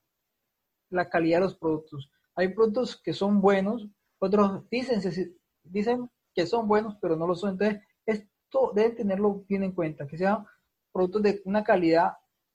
la 0.91 1.09
calidad 1.09 1.39
de 1.39 1.45
los 1.45 1.57
productos. 1.57 2.11
Hay 2.35 2.49
productos 2.49 3.01
que 3.01 3.15
son 3.15 3.41
buenos, 3.41 3.89
otros 4.19 4.69
dicen, 4.71 5.01
dicen 5.63 6.11
que 6.35 6.47
son 6.47 6.69
buenos, 6.69 6.97
pero 7.01 7.17
no 7.17 7.27
lo 7.27 7.35
son. 7.35 7.53
Entonces, 7.53 7.81
esto 8.05 8.73
deben 8.75 8.95
tenerlo 8.95 9.43
bien 9.49 9.63
en 9.63 9.73
cuenta, 9.73 10.07
que 10.07 10.19
sean 10.19 10.45
productos 10.93 11.23
de 11.23 11.43
una 11.47 11.65
calidad 11.65 12.13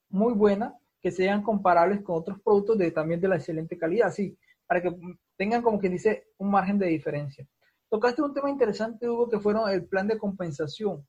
muy 0.09 0.33
buena, 0.33 0.77
que 1.01 1.11
sean 1.11 1.43
comparables 1.43 2.01
con 2.01 2.17
otros 2.17 2.39
productos 2.41 2.77
de, 2.77 2.91
también 2.91 3.21
de 3.21 3.27
la 3.27 3.35
excelente 3.35 3.77
calidad, 3.77 4.11
sí, 4.11 4.37
para 4.67 4.81
que 4.81 4.95
tengan 5.37 5.61
como 5.61 5.79
quien 5.79 5.93
dice 5.93 6.27
un 6.37 6.51
margen 6.51 6.77
de 6.77 6.87
diferencia. 6.87 7.47
Tocaste 7.89 8.21
un 8.21 8.33
tema 8.33 8.49
interesante, 8.49 9.09
Hugo, 9.09 9.29
que 9.29 9.39
fueron 9.39 9.69
el 9.69 9.85
plan 9.85 10.07
de 10.07 10.17
compensación. 10.17 11.07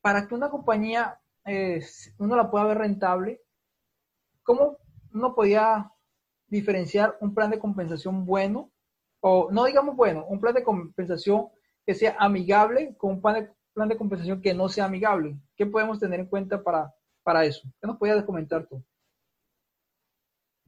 Para 0.00 0.26
que 0.26 0.34
una 0.34 0.50
compañía 0.50 1.18
eh, 1.44 1.84
uno 2.18 2.36
la 2.36 2.50
pueda 2.50 2.66
ver 2.66 2.78
rentable, 2.78 3.40
¿cómo 4.42 4.78
uno 5.12 5.34
podía 5.34 5.90
diferenciar 6.46 7.16
un 7.20 7.34
plan 7.34 7.50
de 7.50 7.58
compensación 7.58 8.24
bueno, 8.24 8.70
o 9.20 9.50
no 9.50 9.64
digamos 9.64 9.96
bueno, 9.96 10.24
un 10.26 10.40
plan 10.40 10.54
de 10.54 10.62
compensación 10.62 11.48
que 11.84 11.94
sea 11.94 12.16
amigable 12.18 12.94
con 12.96 13.12
un 13.12 13.22
plan 13.22 13.34
de, 13.34 13.52
plan 13.72 13.88
de 13.88 13.96
compensación 13.96 14.40
que 14.40 14.54
no 14.54 14.68
sea 14.68 14.84
amigable? 14.84 15.36
¿Qué 15.56 15.66
podemos 15.66 15.98
tener 15.98 16.20
en 16.20 16.26
cuenta 16.26 16.62
para, 16.62 16.94
para 17.22 17.44
eso? 17.44 17.68
¿Qué 17.80 17.86
nos 17.86 17.96
podías 17.96 18.22
comentar 18.24 18.66
tú? 18.66 18.84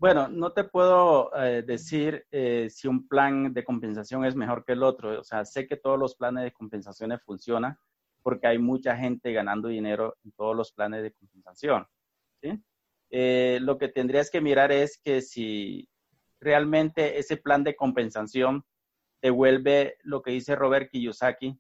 Bueno, 0.05 0.29
no 0.29 0.53
te 0.53 0.65
puedo 0.65 1.35
eh, 1.35 1.63
decir 1.63 2.27
eh, 2.31 2.69
si 2.69 2.89
un 2.89 3.09
plan 3.09 3.55
de 3.55 3.65
compensación 3.65 4.27
es 4.27 4.37
mejor 4.37 4.63
que 4.63 4.73
el 4.73 4.83
otro. 4.83 5.19
O 5.19 5.25
sea, 5.25 5.47
sé 5.47 5.67
que 5.67 5.79
todos 5.79 5.99
los 5.99 6.15
planes 6.15 6.45
de 6.45 6.53
compensaciones 6.53 7.23
funcionan 7.23 7.79
porque 8.23 8.47
hay 8.47 8.59
mucha 8.59 8.99
gente 8.99 9.33
ganando 9.33 9.69
dinero 9.69 10.15
en 10.23 10.33
todos 10.33 10.55
los 10.55 10.73
planes 10.73 11.03
de 11.05 11.13
compensación. 11.13 11.87
Eh, 13.09 13.59
lo 13.63 13.79
que 13.79 13.89
tendrías 13.89 14.31
que 14.31 14.43
mirar 14.43 14.73
es 14.73 15.01
que 15.03 15.23
si 15.23 15.89
realmente 16.39 17.19
ese 17.19 17.39
plan 17.39 17.65
de 17.65 17.75
compensación 17.75 18.63
te 19.23 19.31
vuelve 19.31 19.97
lo 20.03 20.21
que 20.21 20.33
dice 20.33 20.55
Robert 20.55 20.91
Kiyosaki, 20.91 21.59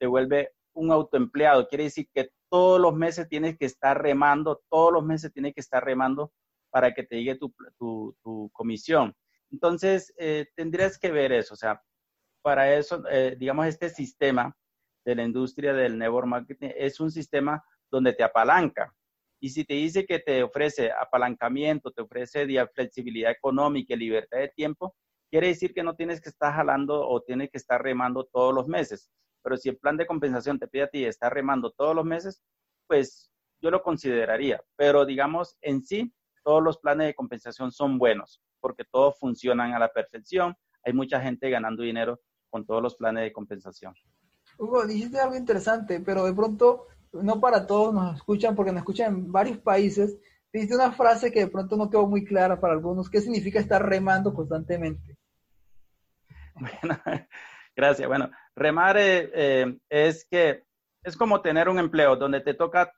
te 0.00 0.06
vuelve 0.08 0.54
un 0.72 0.90
autoempleado. 0.90 1.68
Quiere 1.68 1.84
decir 1.84 2.08
que 2.12 2.32
todos 2.50 2.80
los 2.80 2.94
meses 2.96 3.28
tienes 3.28 3.56
que 3.56 3.66
estar 3.66 4.02
remando, 4.02 4.60
todos 4.68 4.92
los 4.92 5.04
meses 5.04 5.32
tienes 5.32 5.54
que 5.54 5.60
estar 5.60 5.84
remando 5.84 6.32
para 6.70 6.94
que 6.94 7.02
te 7.04 7.16
llegue 7.16 7.38
tu, 7.38 8.50
comisión. 8.52 9.14
Entonces, 9.50 10.12
eh, 10.18 10.46
tendrías 10.54 10.98
que 10.98 11.10
ver 11.10 11.32
eso, 11.32 11.54
o 11.54 11.56
sea, 11.56 11.80
para 12.42 12.74
eso, 12.74 13.02
eh, 13.10 13.36
digamos, 13.38 13.66
este 13.66 13.88
sistema 13.88 14.56
de 15.04 15.14
la 15.14 15.24
industria 15.24 15.72
del 15.72 15.98
network 15.98 16.26
marketing 16.26 16.70
es 16.76 17.00
un 17.00 17.10
sistema 17.10 17.64
donde 17.90 18.12
te 18.12 18.24
apalanca. 18.24 18.92
Y 19.40 19.50
si 19.50 19.64
te 19.64 19.74
dice 19.74 20.06
que 20.06 20.18
te 20.18 20.42
ofrece 20.42 20.90
apalancamiento, 20.90 21.92
te 21.92 22.02
ofrece 22.02 22.46
flexibilidad 22.74 23.30
económica 23.30 23.94
y 23.94 23.98
libertad 23.98 24.38
de 24.38 24.48
tiempo, 24.48 24.96
quiere 25.30 25.48
decir 25.48 25.74
que 25.74 25.82
no 25.82 25.94
tienes 25.94 26.20
que 26.20 26.28
estar 26.28 26.54
jalando 26.54 27.06
o 27.06 27.20
tienes 27.22 27.50
que 27.50 27.58
estar 27.58 27.82
remando 27.82 28.24
todos 28.32 28.54
los 28.54 28.66
meses. 28.66 29.10
Pero 29.42 29.56
si 29.56 29.68
el 29.68 29.78
plan 29.78 29.96
de 29.96 30.06
compensación 30.06 30.58
te 30.58 30.68
pide 30.68 30.84
a 30.84 30.88
ti 30.88 31.04
estar 31.04 31.32
remando 31.32 31.70
todos 31.70 31.94
los 31.94 32.04
meses, 32.04 32.42
pues 32.88 33.30
yo 33.60 33.70
lo 33.70 33.82
consideraría. 33.82 34.62
Pero 34.76 35.04
digamos, 35.04 35.56
en 35.60 35.82
sí, 35.82 36.12
todos 36.46 36.62
los 36.62 36.78
planes 36.78 37.08
de 37.08 37.14
compensación 37.16 37.72
son 37.72 37.98
buenos 37.98 38.40
porque 38.60 38.84
todos 38.84 39.18
funcionan 39.18 39.74
a 39.74 39.80
la 39.80 39.92
perfección. 39.92 40.56
Hay 40.84 40.92
mucha 40.92 41.20
gente 41.20 41.50
ganando 41.50 41.82
dinero 41.82 42.20
con 42.50 42.64
todos 42.64 42.80
los 42.80 42.94
planes 42.94 43.24
de 43.24 43.32
compensación. 43.32 43.92
Hugo, 44.56 44.86
dijiste 44.86 45.18
algo 45.18 45.34
interesante, 45.34 45.98
pero 45.98 46.24
de 46.24 46.32
pronto 46.32 46.86
no 47.12 47.40
para 47.40 47.66
todos 47.66 47.92
nos 47.92 48.14
escuchan 48.14 48.54
porque 48.54 48.70
nos 48.70 48.82
escuchan 48.82 49.12
en 49.12 49.32
varios 49.32 49.58
países. 49.58 50.16
Dijiste 50.52 50.76
una 50.76 50.92
frase 50.92 51.32
que 51.32 51.40
de 51.40 51.48
pronto 51.48 51.76
no 51.76 51.90
quedó 51.90 52.06
muy 52.06 52.24
clara 52.24 52.60
para 52.60 52.74
algunos. 52.74 53.10
¿Qué 53.10 53.20
significa 53.20 53.58
estar 53.58 53.84
remando 53.84 54.32
constantemente? 54.32 55.16
Bueno, 56.58 56.98
gracias. 57.74 58.08
Bueno, 58.08 58.30
remar 58.54 58.96
eh, 58.96 59.30
eh, 59.34 59.78
es 59.90 60.26
que 60.30 60.62
es 61.02 61.16
como 61.16 61.42
tener 61.42 61.68
un 61.68 61.78
empleo 61.78 62.16
donde 62.16 62.40
te 62.40 62.54
toca 62.54 62.92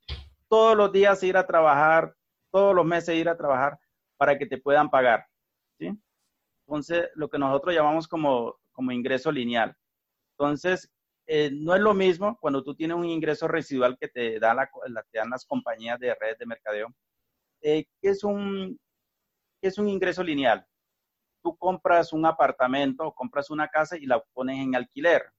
todos 0.49 0.76
los 0.76 0.93
días 0.93 1.23
ir 1.25 1.37
a 1.37 1.47
trabajar, 1.47 2.14
todos 2.50 2.75
los 2.75 2.85
meses 2.85 3.17
ir 3.17 3.28
a 3.28 3.37
trabajar 3.37 3.78
para 4.17 4.38
que 4.38 4.47
te 4.47 4.59
puedan 4.59 4.90
pagar. 4.90 5.26
¿sí? 5.78 5.90
Entonces, 6.67 7.09
lo 7.14 7.28
que 7.28 7.38
nosotros 7.38 7.75
llamamos 7.75 8.07
como, 8.09 8.57
como 8.73 8.93
ingreso 8.93 9.33
lineal. 9.33 9.76
Entonces, 10.33 10.90
eh, 11.26 11.50
no 11.52 11.75
es 11.75 11.81
lo 11.81 11.95
mismo 11.95 12.38
cuando 12.40 12.62
tú 12.62 12.75
tienes 12.75 12.97
un 12.97 13.05
ingreso 13.05 13.49
residual 13.49 13.99
que 13.99 14.09
te, 14.09 14.38
da 14.40 14.55
dan 15.12 15.31
las 15.31 15.45
compañías 15.45 15.99
de 15.99 16.14
redes 16.14 16.38
de 16.38 16.47
mercadeo, 16.47 16.88
eh, 17.61 17.85
que 18.00 18.09
es 18.09 18.25
un, 18.25 18.78
que 19.61 19.69
es 19.69 19.78
un 19.78 19.88
ingreso 19.88 20.23
lineal. 20.23 20.67
Tú 21.43 21.57
compras 21.57 22.12
un 22.12 22.26
apartamento 22.26 23.07
o 23.07 23.14
compras 23.14 23.50
una 23.50 23.69
casa 23.69 23.97
y 23.97 24.07
la 24.07 24.23
pones 24.33 24.59
en 24.59 24.75
alquiler. 24.75 25.31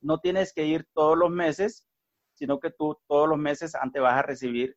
No 0.00 0.18
tienes 0.18 0.52
que 0.52 0.64
ir 0.66 0.86
todos 0.94 1.16
los 1.16 1.30
meses, 1.30 1.86
sino 2.34 2.58
que 2.58 2.70
tú 2.70 2.98
todos 3.06 3.28
los 3.28 3.38
meses 3.38 3.74
antes 3.74 4.02
vas 4.02 4.18
a 4.18 4.22
recibir 4.22 4.76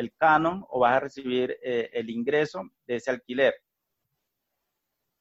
el 0.00 0.12
canon 0.16 0.64
o 0.68 0.80
vas 0.80 0.96
a 0.96 1.00
recibir 1.00 1.58
eh, 1.62 1.90
el 1.92 2.08
ingreso 2.10 2.62
de 2.86 2.96
ese 2.96 3.10
alquiler. 3.10 3.54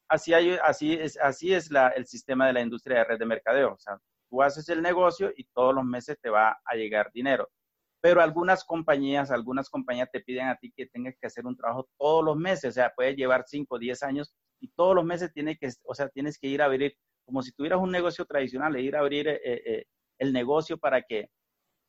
Así, 0.08 0.34
así 0.34 0.94
es, 0.94 1.18
así 1.18 1.54
es 1.54 1.70
el 1.96 2.06
sistema 2.08 2.48
de 2.48 2.54
la 2.54 2.62
industria 2.62 3.00
de 3.00 3.04
red 3.04 3.20
de 3.20 3.26
mercadeo. 3.26 3.74
O 3.74 3.78
sea, 3.78 4.00
tú 4.30 4.42
haces 4.42 4.68
el 4.70 4.82
negocio 4.82 5.32
y 5.36 5.44
todos 5.54 5.76
los 5.76 5.84
meses 5.84 6.18
te 6.22 6.30
va 6.30 6.58
a 6.64 6.76
llegar 6.76 7.12
dinero. 7.14 7.48
Pero 8.02 8.22
algunas 8.22 8.64
compañías, 8.64 9.30
algunas 9.30 9.70
compañías 9.70 10.10
te 10.12 10.22
piden 10.22 10.48
a 10.48 10.56
ti 10.56 10.72
que 10.76 10.88
tengas 10.88 11.16
que 11.20 11.28
hacer 11.28 11.46
un 11.46 11.58
trabajo 11.58 11.90
todos 11.98 12.24
los 12.24 12.38
meses, 12.38 12.70
o 12.70 12.72
sea, 12.72 12.94
puede 12.96 13.16
llevar 13.16 13.44
5 13.46 13.76
o 13.76 13.78
10 13.78 14.02
años 14.04 14.34
y 14.62 14.70
todos 14.70 14.96
los 14.96 15.04
meses 15.04 15.34
tienes 15.34 15.60
que, 15.60 15.70
o 15.84 15.94
sea, 15.94 16.08
tienes 16.08 16.40
que 16.40 16.48
ir 16.48 16.62
a 16.62 16.66
abrir, 16.66 16.96
como 17.26 17.42
si 17.42 17.52
tuvieras 17.52 17.80
un 17.80 17.92
negocio 17.92 18.26
tradicional, 18.26 18.80
ir 18.80 18.96
a 18.96 19.00
abrir 19.00 19.28
eh, 19.28 19.42
eh, 19.44 19.86
el 20.18 20.32
negocio 20.32 20.78
para 20.78 21.02
que, 21.02 21.30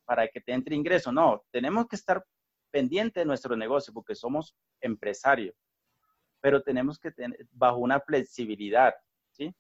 para 0.05 0.27
que 0.27 0.41
te 0.41 0.53
entre 0.53 0.75
ingreso. 0.75 1.13
No, 1.13 1.43
tenemos 1.53 1.87
que 1.87 1.95
estar 1.95 2.25
pendiente 2.71 3.21
de 3.21 3.27
nuestro 3.27 3.57
negocio 3.57 3.93
porque 3.93 4.15
somos 4.15 4.55
empresarios, 4.81 5.57
pero 6.41 6.63
tenemos 6.63 6.99
que 6.99 7.11
tener 7.11 7.47
bajo 7.53 7.79
una 7.79 8.01
flexibilidad, 8.01 8.95
¿sí? 9.33 9.55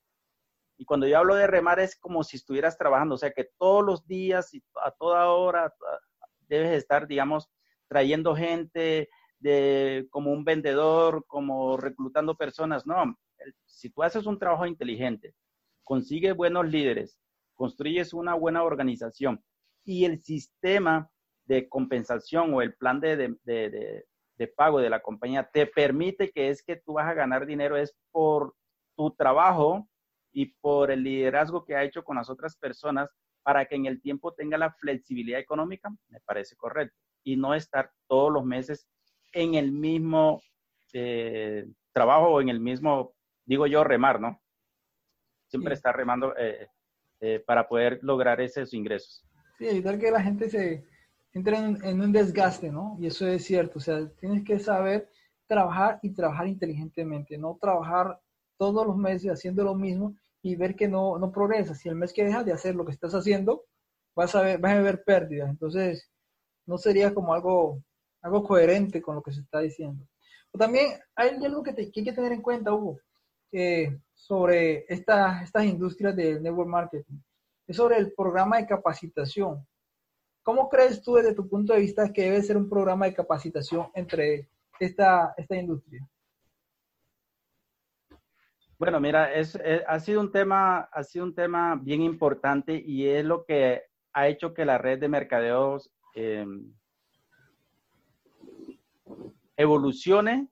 Y 0.79 0.85
cuando 0.85 1.07
yo 1.07 1.19
hablo 1.19 1.35
de 1.35 1.47
remar 1.47 1.79
es 1.79 1.95
como 1.95 2.25
si 2.25 2.37
estuvieras 2.37 2.79
trabajando, 2.79 3.15
o 3.15 3.19
sea 3.19 3.33
que 3.33 3.51
todos 3.59 3.85
los 3.85 4.07
días 4.07 4.55
y 4.55 4.63
a 4.83 4.91
toda 4.91 5.29
hora 5.31 5.75
debes 6.49 6.73
estar, 6.73 7.07
digamos, 7.07 7.51
trayendo 7.87 8.35
gente 8.35 9.11
de, 9.39 10.07
como 10.11 10.33
un 10.33 10.45
vendedor, 10.45 11.27
como 11.27 11.77
reclutando 11.77 12.37
personas. 12.37 12.87
No, 12.87 13.19
si 13.67 13.91
tú 13.91 14.03
haces 14.03 14.27
un 14.27 14.39
trabajo 14.39 14.67
inteligente, 14.67 15.35
consigues 15.85 16.35
buenos 16.35 16.69
líderes, 16.69 17.19
construyes 17.55 18.15
una 18.15 18.35
buena 18.35 18.63
organización 18.63 19.45
y 19.85 20.05
el 20.05 20.23
sistema 20.23 21.11
de 21.51 21.69
compensación 21.69 22.55
o 22.55 22.63
el 22.63 22.75
plan 22.75 23.01
de, 23.01 23.17
de, 23.17 24.07
de, 24.39 24.47
pago 24.47 24.79
de 24.79 24.89
la 24.89 25.03
compañía 25.03 25.51
te 25.53 25.67
permite 25.67 26.31
que 26.31 26.49
es 26.49 26.63
que 26.63 26.77
tú 26.77 26.93
vas 26.93 27.09
a 27.09 27.15
ganar 27.15 27.45
dinero 27.45 27.77
es 27.77 27.93
por 28.13 28.55
tu 28.97 29.11
trabajo 29.17 29.89
y 30.33 30.47
por 30.61 30.93
el 30.93 31.03
liderazgo 31.03 31.65
que 31.65 31.75
ha 31.75 31.83
hecho 31.83 32.05
con 32.05 32.17
las 32.17 32.31
otras 32.31 32.57
personas 32.57 33.11
para 33.43 33.65
que 33.65 33.75
en 33.75 33.87
el 33.87 34.01
tiempo 34.01 34.33
tenga 34.33 34.57
la 34.59 34.71
flexibilidad 34.75 35.41
económica, 35.41 35.91
me 36.09 36.21
parece 36.21 36.55
correcto. 36.55 36.97
Y 37.25 37.37
no 37.37 37.53
estar 37.53 37.91
todos 38.07 38.33
los 38.33 38.45
meses 38.45 38.87
en 39.33 39.55
el 39.55 39.73
mismo 39.73 40.41
eh, 40.93 41.67
trabajo 41.93 42.29
o 42.29 42.41
en 42.41 42.49
el 42.49 42.61
mismo, 42.61 43.17
digo 43.45 43.67
yo, 43.67 43.83
remar, 43.83 44.21
¿no? 44.21 44.41
Siempre 45.49 45.75
estar 45.75 45.97
remando 45.97 46.33
eh, 46.37 46.69
eh, 47.21 47.43
para 47.45 47.67
poder 47.67 47.99
lograr 48.03 48.41
esos 48.41 48.73
ingresos. 48.73 49.27
Sí, 49.59 49.67
evitar 49.67 49.99
que 49.99 50.13
la 50.13 50.23
gente 50.23 50.49
se 50.49 50.85
entre 51.33 51.57
en, 51.57 52.01
un 52.01 52.13
desgaste, 52.13 52.71
¿no? 52.71 52.97
Y 53.01 53.07
eso 53.07 53.27
es 53.27 53.45
cierto, 53.45 53.79
o 53.79 53.83
sea, 53.83 54.09
tienes 54.21 54.45
que 54.45 54.59
saber 54.59 55.09
trabajar 55.47 55.99
y 56.03 56.11
trabajar 56.11 56.49
inteligentemente, 56.49 57.39
no 57.39 57.59
trabajar 57.61 58.21
todos 58.57 58.87
los 58.87 58.97
meses 58.97 59.31
haciendo 59.31 59.65
lo 59.65 59.75
mismo 59.75 60.15
y 60.43 60.57
ver 60.57 60.75
que 60.77 60.89
no, 60.89 61.19
no 61.19 61.33
progresas. 61.33 61.79
Si 61.79 61.89
el 61.89 61.95
mes 61.95 62.13
que 62.13 62.25
dejas 62.25 62.45
de 62.45 62.53
hacer 62.53 62.75
lo 62.75 62.85
que 62.85 62.93
estás 62.93 63.15
haciendo, 63.15 63.65
vas 64.15 64.35
a 64.35 64.43
ver, 64.43 64.59
vas 64.59 64.73
a 64.73 64.81
ver 64.81 65.03
pérdidas. 65.05 65.51
Entonces, 65.51 66.11
no 66.67 66.79
sería 66.79 67.15
como 67.15 67.35
algo, 67.35 67.83
algo 68.23 68.43
coherente 68.45 69.01
con 69.01 69.17
lo 69.17 69.23
que 69.23 69.33
se 69.33 69.41
está 69.41 69.61
diciendo. 69.61 70.07
O 70.53 70.59
también 70.59 70.93
hay 71.15 71.31
algo 71.45 71.63
que, 71.63 71.71
hay 71.71 71.91
que 71.91 72.13
tener 72.13 72.33
en 72.33 72.43
cuenta, 72.43 72.73
Hugo, 72.73 72.99
sobre 74.15 74.85
esta, 74.89 75.43
estas 75.43 75.65
industrias 75.65 76.15
del 76.15 76.43
network 76.43 76.69
marketing. 76.69 77.21
Es 77.67 77.77
sobre 77.77 77.99
el 77.99 78.13
programa 78.13 78.59
de 78.59 78.67
capacitación. 78.67 79.67
¿Cómo 80.43 80.69
crees 80.69 81.03
tú 81.03 81.15
desde 81.15 81.35
tu 81.35 81.49
punto 81.49 81.73
de 81.73 81.81
vista 81.81 82.13
que 82.13 82.23
debe 82.23 82.43
ser 82.43 82.57
un 82.57 82.69
programa 82.69 83.07
de 83.07 83.15
capacitación 83.15 83.89
entre 83.95 84.49
esta, 84.79 85.35
esta 85.37 85.57
industria? 85.57 86.09
Bueno, 88.79 88.99
mira, 88.99 89.31
eh, 89.39 89.85
ha, 89.87 90.01
sido 90.01 90.23
un 90.23 90.33
tema, 90.33 90.89
ha 90.91 91.05
sido 91.05 91.27
un 91.27 91.35
tema 91.35 91.77
bien 91.77 92.01
importante 92.01 92.83
y 92.83 93.07
es 93.07 93.23
lo 93.25 93.45
que 93.45 93.83
ha 94.15 94.29
hecho 94.29 94.55
que 94.55 94.65
la 94.65 94.79
red 94.79 94.99
de 94.99 95.09
mercadeos 95.09 95.93
eh, 96.15 96.47
evolucione 99.59 100.49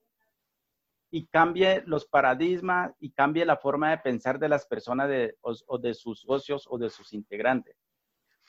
y 1.09 1.25
cambie 1.25 1.81
los 1.87 2.05
paradigmas 2.05 2.93
y 2.99 3.11
cambie 3.11 3.45
la 3.45 3.57
forma 3.57 3.89
de 3.89 3.97
pensar 3.97 4.37
de 4.37 4.49
las 4.49 4.67
personas 4.67 5.09
de, 5.09 5.35
o, 5.41 5.77
de 5.79 5.95
sus 5.95 6.21
socios 6.21 6.67
o 6.69 6.77
de 6.77 6.91
sus 6.91 7.13
integrantes. 7.13 7.75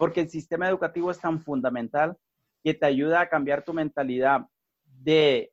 Porque 0.00 0.22
el 0.22 0.30
sistema 0.30 0.66
educativo 0.66 1.10
es 1.10 1.20
tan 1.20 1.42
fundamental 1.42 2.16
que 2.64 2.72
te 2.72 2.86
ayuda 2.86 3.20
a 3.20 3.28
cambiar 3.28 3.66
tu 3.66 3.74
mentalidad 3.74 4.46
de 4.82 5.52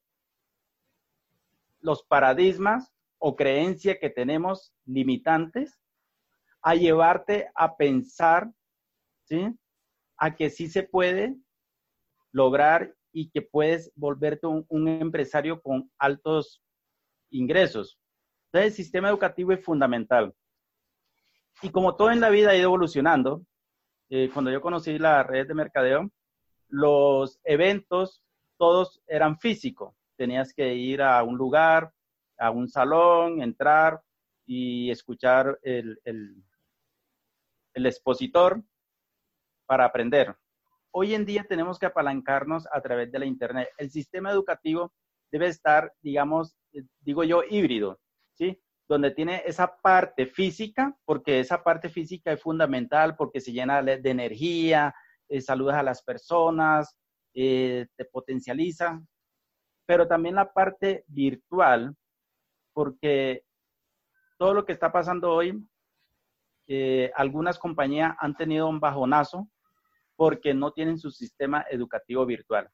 los 1.81 2.01
paradigmas 2.03 2.93
o 3.17 3.35
creencia 3.35 3.99
que 3.99 4.09
tenemos 4.09 4.73
limitantes 4.85 5.77
a 6.61 6.75
llevarte 6.75 7.49
a 7.55 7.75
pensar, 7.75 8.49
¿sí? 9.25 9.53
A 10.15 10.33
que 10.33 10.49
sí 10.49 10.69
se 10.69 10.83
puede 10.83 11.35
lograr 12.31 12.95
y 13.11 13.29
que 13.31 13.41
puedes 13.41 13.91
volverte 13.95 14.47
un, 14.47 14.87
empresario 14.87 15.61
con 15.61 15.91
altos 15.97 16.63
ingresos. 17.31 17.99
Entonces, 18.45 18.71
el 18.71 18.77
sistema 18.77 19.09
educativo 19.09 19.51
es 19.51 19.61
fundamental. 19.61 20.33
Y 21.61 21.69
como 21.69 21.97
todo 21.97 22.11
en 22.11 22.21
la 22.21 22.29
vida 22.29 22.51
ha 22.51 22.55
ido 22.55 22.69
evolucionando, 22.69 23.43
eh, 24.09 24.29
cuando 24.33 24.51
yo 24.51 24.61
conocí 24.61 24.97
la 24.97 25.23
red 25.23 25.47
de 25.47 25.53
mercadeo, 25.53 26.09
los 26.69 27.39
eventos 27.43 28.23
todos 28.57 29.01
eran 29.07 29.37
físicos. 29.37 29.95
Tenías 30.15 30.53
que 30.53 30.73
ir 30.73 31.01
a 31.01 31.21
un 31.23 31.37
lugar, 31.37 31.93
a 32.37 32.51
un 32.51 32.67
salón, 32.67 33.41
entrar 33.41 34.01
y 34.45 34.89
escuchar 34.89 35.59
el, 35.61 35.99
el, 36.03 36.43
expositor 37.85 38.63
para 39.67 39.85
aprender. 39.85 40.35
Hoy 40.91 41.13
en 41.13 41.25
día 41.25 41.45
tenemos 41.47 41.77
que 41.77 41.85
apalancarnos 41.85 42.67
a 42.71 42.81
través 42.81 43.11
de 43.11 43.19
la 43.19 43.25
Internet. 43.25 43.69
El 43.77 43.91
sistema 43.91 44.31
educativo 44.31 44.93
debe 45.31 45.47
estar, 45.47 45.93
digamos, 46.01 46.57
eh, 46.73 46.83
digo 47.01 47.23
yo, 47.23 47.43
híbrido, 47.47 47.99
¿sí? 48.33 48.59
Donde 48.87 49.11
tiene 49.11 49.43
esa 49.45 49.77
parte 49.77 50.25
física, 50.25 50.97
porque 51.05 51.39
esa 51.39 51.63
parte 51.63 51.89
física 51.89 52.31
es 52.31 52.41
fundamental, 52.41 53.15
porque 53.15 53.41
se 53.41 53.51
llena 53.51 53.81
de 53.83 54.09
energía, 54.09 54.93
eh, 55.29 55.41
saludas 55.41 55.75
a 55.75 55.83
las 55.83 56.01
personas, 56.03 56.97
eh, 57.33 57.87
te 57.95 58.05
potencializa, 58.05 59.01
pero 59.85 60.07
también 60.07 60.35
la 60.35 60.51
parte 60.51 61.03
virtual, 61.07 61.95
porque 62.73 63.43
todo 64.37 64.53
lo 64.53 64.65
que 64.65 64.71
está 64.71 64.91
pasando 64.91 65.33
hoy, 65.33 65.67
eh, 66.67 67.11
algunas 67.15 67.59
compañías 67.59 68.15
han 68.19 68.35
tenido 68.35 68.67
un 68.67 68.79
bajonazo 68.79 69.49
porque 70.15 70.53
no 70.53 70.71
tienen 70.71 70.97
su 70.97 71.11
sistema 71.11 71.65
educativo 71.69 72.25
virtual. 72.25 72.69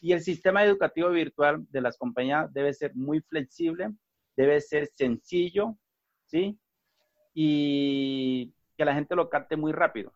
Y 0.00 0.12
el 0.12 0.20
sistema 0.20 0.64
educativo 0.64 1.10
virtual 1.10 1.66
de 1.70 1.80
las 1.80 1.96
compañías 1.96 2.52
debe 2.52 2.72
ser 2.72 2.94
muy 2.94 3.20
flexible, 3.20 3.90
debe 4.38 4.60
ser 4.60 4.86
sencillo 4.94 5.76
¿sí? 6.26 6.58
Y 7.34 8.54
que 8.76 8.84
la 8.84 8.94
gente 8.94 9.16
lo 9.16 9.28
capte 9.28 9.56
muy 9.56 9.72
rápido. 9.72 10.12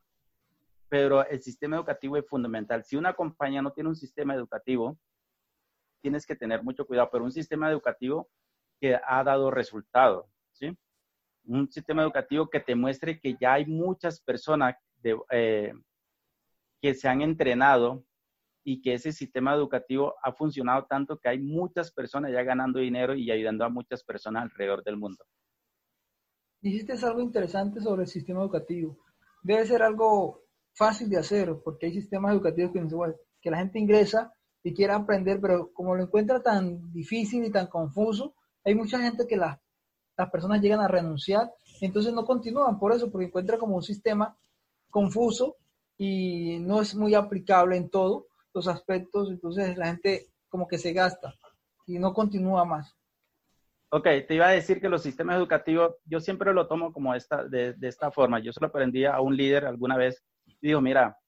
Pero 0.88 1.26
el 1.26 1.42
sistema 1.42 1.76
educativo 1.76 2.16
es 2.16 2.26
fundamental. 2.28 2.84
Si 2.84 2.96
una 2.96 3.14
compañía 3.14 3.62
no 3.62 3.72
tiene 3.72 3.88
un 3.88 3.96
sistema 3.96 4.34
educativo, 4.34 4.96
tienes 6.00 6.24
que 6.24 6.36
tener 6.36 6.62
mucho 6.62 6.86
cuidado, 6.86 7.08
pero 7.10 7.24
un 7.24 7.32
sistema 7.32 7.68
educativo 7.68 8.30
que 8.80 9.00
ha 9.04 9.24
dado 9.24 9.50
resultado, 9.50 10.28
¿sí? 10.52 10.76
Un 11.44 11.70
sistema 11.70 12.02
educativo 12.02 12.48
que 12.48 12.60
te 12.60 12.76
muestre 12.76 13.18
que 13.18 13.36
ya 13.40 13.54
hay 13.54 13.66
muchas 13.66 14.20
personas 14.20 14.76
eh, 15.30 15.72
que 16.80 16.94
se 16.94 17.08
han 17.08 17.22
entrenado 17.22 18.04
y 18.64 18.80
que 18.80 18.94
ese 18.94 19.12
sistema 19.12 19.54
educativo 19.54 20.14
ha 20.22 20.32
funcionado 20.32 20.86
tanto 20.86 21.18
que 21.18 21.28
hay 21.28 21.38
muchas 21.38 21.90
personas 21.90 22.32
ya 22.32 22.42
ganando 22.42 22.78
dinero 22.78 23.14
y 23.14 23.30
ayudando 23.30 23.64
a 23.64 23.68
muchas 23.68 24.04
personas 24.04 24.44
alrededor 24.44 24.84
del 24.84 24.96
mundo. 24.96 25.24
Dijiste 26.60 26.92
algo 27.04 27.20
interesante 27.20 27.80
sobre 27.80 28.02
el 28.02 28.08
sistema 28.08 28.40
educativo. 28.40 28.96
Debe 29.42 29.66
ser 29.66 29.82
algo 29.82 30.44
fácil 30.74 31.10
de 31.10 31.18
hacer 31.18 31.56
porque 31.64 31.86
hay 31.86 31.92
sistemas 31.92 32.32
educativos 32.32 32.72
que, 32.72 32.86
que 33.40 33.50
la 33.50 33.58
gente 33.58 33.80
ingresa 33.80 34.32
y 34.62 34.72
quiere 34.72 34.92
aprender, 34.92 35.40
pero 35.40 35.72
como 35.72 35.96
lo 35.96 36.04
encuentra 36.04 36.40
tan 36.40 36.92
difícil 36.92 37.44
y 37.44 37.50
tan 37.50 37.66
confuso, 37.66 38.34
hay 38.64 38.76
mucha 38.76 39.00
gente 39.00 39.26
que 39.26 39.36
las, 39.36 39.58
las 40.16 40.30
personas 40.30 40.60
llegan 40.60 40.80
a 40.80 40.86
renunciar, 40.86 41.50
entonces 41.80 42.12
no 42.12 42.24
continúan 42.24 42.78
por 42.78 42.92
eso, 42.92 43.10
porque 43.10 43.26
encuentra 43.26 43.58
como 43.58 43.74
un 43.74 43.82
sistema 43.82 44.36
confuso 44.88 45.56
y 45.98 46.58
no 46.60 46.80
es 46.80 46.94
muy 46.94 47.14
aplicable 47.14 47.76
en 47.76 47.90
todo 47.90 48.28
los 48.54 48.68
aspectos, 48.68 49.30
entonces 49.30 49.76
la 49.76 49.86
gente 49.86 50.28
como 50.48 50.66
que 50.66 50.78
se 50.78 50.92
gasta 50.92 51.34
y 51.86 51.98
no 51.98 52.12
continúa 52.12 52.64
más. 52.64 52.96
Ok, 53.90 54.04
te 54.26 54.34
iba 54.34 54.48
a 54.48 54.52
decir 54.52 54.80
que 54.80 54.88
los 54.88 55.02
sistemas 55.02 55.36
educativos, 55.36 55.96
yo 56.06 56.20
siempre 56.20 56.54
lo 56.54 56.66
tomo 56.66 56.92
como 56.92 57.14
esta, 57.14 57.44
de, 57.44 57.74
de 57.74 57.88
esta 57.88 58.10
forma. 58.10 58.40
Yo 58.40 58.52
se 58.52 58.60
lo 58.60 58.68
aprendí 58.68 59.04
a 59.04 59.20
un 59.20 59.36
líder 59.36 59.66
alguna 59.66 59.96
vez 59.96 60.22
y 60.46 60.56
digo, 60.68 60.80
mira, 60.80 61.18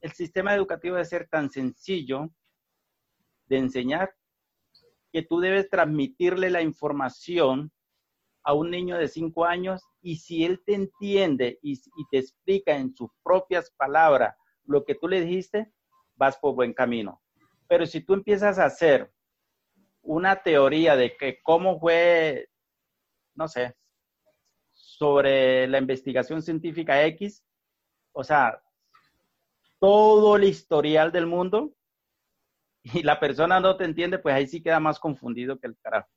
el 0.00 0.12
sistema 0.12 0.54
educativo 0.54 0.96
debe 0.96 1.04
ser 1.04 1.28
tan 1.28 1.50
sencillo 1.50 2.30
de 3.46 3.58
enseñar 3.58 4.14
que 5.12 5.22
tú 5.22 5.40
debes 5.40 5.68
transmitirle 5.68 6.50
la 6.50 6.62
información 6.62 7.70
a 8.44 8.54
un 8.54 8.70
niño 8.70 8.96
de 8.96 9.08
cinco 9.08 9.44
años 9.44 9.82
y 10.00 10.16
si 10.16 10.44
él 10.44 10.62
te 10.64 10.74
entiende 10.74 11.58
y, 11.62 11.74
y, 11.74 12.06
te 12.10 12.18
explica 12.18 12.76
en 12.76 12.94
sus 12.94 13.10
propias 13.22 13.70
palabras 13.76 14.34
lo 14.64 14.84
que 14.84 14.94
tú 14.94 15.06
le 15.06 15.20
dijiste, 15.20 15.72
vas 16.16 16.36
por 16.38 16.54
buen 16.54 16.72
camino. 16.72 17.20
Pero 17.68 17.86
si 17.86 18.00
tú 18.00 18.14
empiezas 18.14 18.58
a 18.58 18.66
hacer 18.66 19.12
una 20.02 20.42
teoría 20.42 20.96
de 20.96 21.16
que 21.16 21.40
cómo 21.42 21.78
fue, 21.78 22.48
no 23.34 23.48
sé, 23.48 23.74
sobre 24.72 25.66
la 25.68 25.78
investigación 25.78 26.42
científica 26.42 27.04
X, 27.06 27.44
o 28.12 28.22
sea, 28.24 28.62
todo 29.78 30.36
el 30.36 30.44
historial 30.44 31.10
del 31.12 31.26
mundo 31.26 31.72
y 32.82 33.02
la 33.02 33.18
persona 33.18 33.60
no 33.60 33.76
te 33.76 33.84
entiende, 33.84 34.18
pues 34.18 34.34
ahí 34.34 34.46
sí 34.46 34.62
queda 34.62 34.80
más 34.80 34.98
confundido 34.98 35.58
que 35.58 35.68
el 35.68 35.76
carajo. 35.78 36.08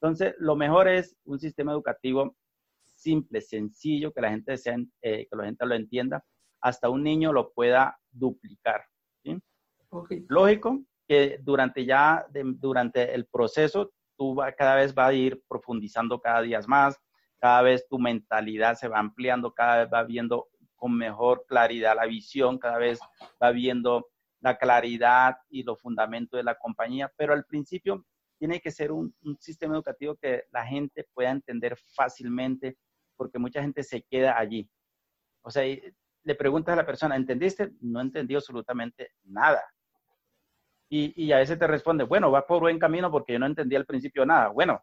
Entonces, 0.00 0.34
lo 0.38 0.56
mejor 0.56 0.88
es 0.88 1.16
un 1.24 1.38
sistema 1.38 1.72
educativo 1.72 2.36
simple, 2.84 3.40
sencillo, 3.40 4.12
que 4.12 4.20
la 4.20 4.30
gente, 4.30 4.56
sea, 4.56 4.76
eh, 5.02 5.26
que 5.28 5.36
la 5.36 5.44
gente 5.44 5.66
lo 5.66 5.74
entienda, 5.74 6.24
hasta 6.60 6.88
un 6.88 7.02
niño 7.02 7.32
lo 7.32 7.52
pueda 7.52 7.98
duplicar. 8.10 8.84
Lógico 10.28 10.82
que 11.06 11.38
durante 11.42 11.84
ya, 11.84 12.26
durante 12.32 13.14
el 13.14 13.26
proceso, 13.26 13.92
tú 14.16 14.34
va, 14.34 14.52
cada 14.52 14.76
vez 14.76 14.94
va 14.96 15.06
a 15.06 15.12
ir 15.12 15.42
profundizando 15.48 16.20
cada 16.20 16.40
día 16.42 16.60
más, 16.66 16.98
cada 17.38 17.62
vez 17.62 17.86
tu 17.88 17.98
mentalidad 17.98 18.76
se 18.76 18.88
va 18.88 18.98
ampliando, 18.98 19.52
cada 19.52 19.78
vez 19.78 19.92
va 19.92 20.04
viendo 20.04 20.48
con 20.76 20.96
mejor 20.96 21.44
claridad 21.46 21.96
la 21.96 22.06
visión, 22.06 22.58
cada 22.58 22.78
vez 22.78 23.00
va 23.42 23.50
viendo 23.50 24.08
la 24.40 24.56
claridad 24.56 25.36
y 25.48 25.62
los 25.62 25.80
fundamentos 25.80 26.38
de 26.38 26.44
la 26.44 26.56
compañía, 26.56 27.12
pero 27.16 27.32
al 27.32 27.44
principio 27.44 28.04
tiene 28.38 28.60
que 28.60 28.70
ser 28.72 28.90
un, 28.90 29.14
un, 29.22 29.36
sistema 29.40 29.74
educativo 29.74 30.16
que 30.16 30.44
la 30.50 30.66
gente 30.66 31.06
pueda 31.14 31.30
entender 31.30 31.76
fácilmente, 31.94 32.76
porque 33.16 33.38
mucha 33.38 33.62
gente 33.62 33.84
se 33.84 34.02
queda 34.02 34.36
allí. 34.36 34.68
O 35.42 35.50
sea, 35.50 35.64
le 36.24 36.34
preguntas 36.34 36.72
a 36.72 36.76
la 36.76 36.86
persona, 36.86 37.14
¿entendiste? 37.14 37.72
No 37.80 38.00
entendió 38.00 38.38
absolutamente 38.38 39.12
nada. 39.24 39.62
Y, 40.94 41.32
a 41.32 41.38
veces 41.38 41.58
te 41.58 41.66
responde, 41.66 42.04
bueno, 42.04 42.30
va 42.30 42.46
por 42.46 42.60
buen 42.60 42.78
camino 42.78 43.10
porque 43.10 43.32
yo 43.32 43.38
no 43.38 43.46
entendí 43.46 43.74
al 43.74 43.86
principio 43.86 44.26
nada. 44.26 44.48
Bueno, 44.48 44.82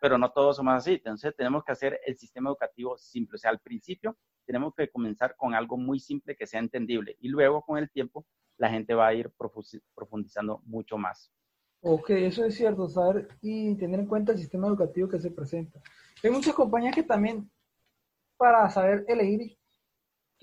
pero 0.00 0.18
no 0.18 0.32
todos 0.32 0.56
somos 0.56 0.74
así. 0.74 0.94
Entonces 0.94 1.36
tenemos 1.36 1.62
que 1.62 1.70
hacer 1.70 2.00
el 2.04 2.16
sistema 2.16 2.50
educativo 2.50 2.98
simple. 2.98 3.36
O 3.36 3.38
sea, 3.38 3.52
al 3.52 3.60
principio 3.60 4.16
tenemos 4.44 4.74
que 4.74 4.90
comenzar 4.90 5.36
con 5.36 5.54
algo 5.54 5.76
muy 5.76 6.00
simple 6.00 6.34
que 6.34 6.48
sea 6.48 6.58
entendible 6.58 7.16
y 7.20 7.28
luego 7.28 7.62
con 7.62 7.78
el 7.78 7.88
tiempo 7.88 8.26
la 8.56 8.68
gente 8.68 8.92
va 8.92 9.06
a 9.06 9.14
ir 9.14 9.30
profundizando 9.94 10.60
mucho 10.64 10.98
más. 10.98 11.32
Ok, 11.82 12.10
eso 12.10 12.44
es 12.44 12.56
cierto, 12.56 12.88
saber 12.88 13.28
y 13.40 13.76
tener 13.76 14.00
en 14.00 14.06
cuenta 14.06 14.32
el 14.32 14.38
sistema 14.38 14.66
educativo 14.66 15.08
que 15.08 15.20
se 15.20 15.30
presenta. 15.30 15.80
Hay 16.24 16.30
muchas 16.30 16.54
compañías 16.54 16.94
que 16.94 17.04
también, 17.04 17.48
para 18.36 18.68
saber 18.68 19.04
elegir 19.06 19.56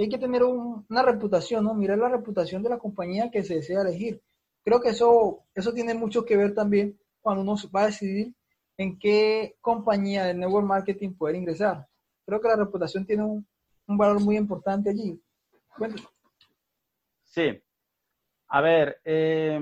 hay 0.04 0.10
que 0.10 0.18
tener 0.18 0.44
una 0.44 1.04
reputación, 1.04 1.66
¿no? 1.66 1.74
Mirar 1.74 1.98
la 1.98 2.10
reputación 2.10 2.64
de 2.64 2.70
la 2.70 2.80
compañía 2.80 3.30
que 3.30 3.44
se 3.44 3.56
desea 3.56 3.82
elegir. 3.82 4.22
Creo 4.64 4.82
que 4.82 4.90
eso, 4.90 5.44
eso 5.54 5.74
tiene 5.74 5.94
mucho 5.94 6.26
que 6.26 6.38
ver 6.38 6.54
también 6.54 7.00
cuando 7.22 7.42
uno 7.42 7.56
va 7.76 7.84
a 7.84 7.86
decidir 7.88 8.34
en 8.78 8.98
qué 8.98 9.58
compañía 9.62 10.26
de 10.26 10.34
network 10.34 10.66
marketing 10.66 11.14
poder 11.14 11.36
ingresar. 11.36 11.88
Creo 12.26 12.42
que 12.42 12.48
la 12.48 12.56
reputación 12.56 13.06
tiene 13.06 13.24
un, 13.24 13.46
valor 13.88 14.22
muy 14.22 14.38
importante 14.38 14.90
allí. 14.90 15.22
Sí. 17.24 17.62
A 18.48 18.62
ver, 18.62 19.02
eh, 19.04 19.60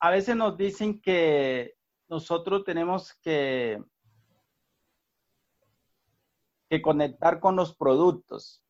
a 0.00 0.10
veces 0.10 0.36
nos 0.36 0.56
dicen 0.56 1.00
que 1.00 1.74
nosotros 2.08 2.64
tenemos 2.64 3.14
que, 3.22 3.82
que 6.68 6.82
conectar 6.82 7.40
con 7.40 7.56
los 7.56 7.74
productos 7.74 8.62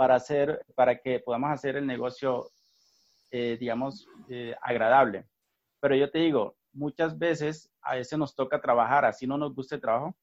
para, 0.00 0.14
hacer, 0.14 0.64
para 0.74 0.98
que 0.98 1.20
podamos 1.20 1.50
hacer 1.50 1.76
el 1.76 1.86
negocio, 1.86 2.50
eh, 3.30 3.58
digamos, 3.60 4.08
eh, 4.30 4.56
agradable. 4.62 5.26
Pero 5.78 5.94
yo 5.94 6.10
te 6.10 6.20
digo, 6.20 6.56
muchas 6.72 7.18
veces 7.18 7.70
a 7.82 7.96
veces 7.96 8.18
nos 8.18 8.34
toca 8.34 8.62
trabajar, 8.62 9.04
así 9.04 9.26
no 9.26 9.36
nos 9.36 9.54
gusta 9.54 9.74
el 9.74 9.82
trabajo, 9.82 10.16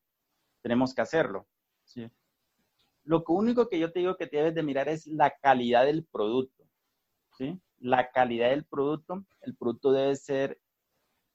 tenemos 0.64 0.96
que 0.96 1.02
hacerlo. 1.02 1.46
¿sí? 1.84 2.10
Lo 3.04 3.24
único 3.28 3.70
que 3.70 3.78
yo 3.78 3.92
te 3.92 4.00
digo 4.00 4.18
que 4.18 4.26
debes 4.26 4.56
de 4.56 4.64
mirar 4.64 4.90
es 4.90 5.06
la 5.06 5.30
calidad 5.30 5.86
del 5.86 6.04
producto. 6.06 6.68
¿sí? 7.38 7.62
La 7.78 8.10
calidad 8.10 8.50
del 8.50 8.66
producto, 8.66 9.28
el 9.42 9.56
producto 9.56 9.92
debe 9.92 10.16
ser 10.16 10.60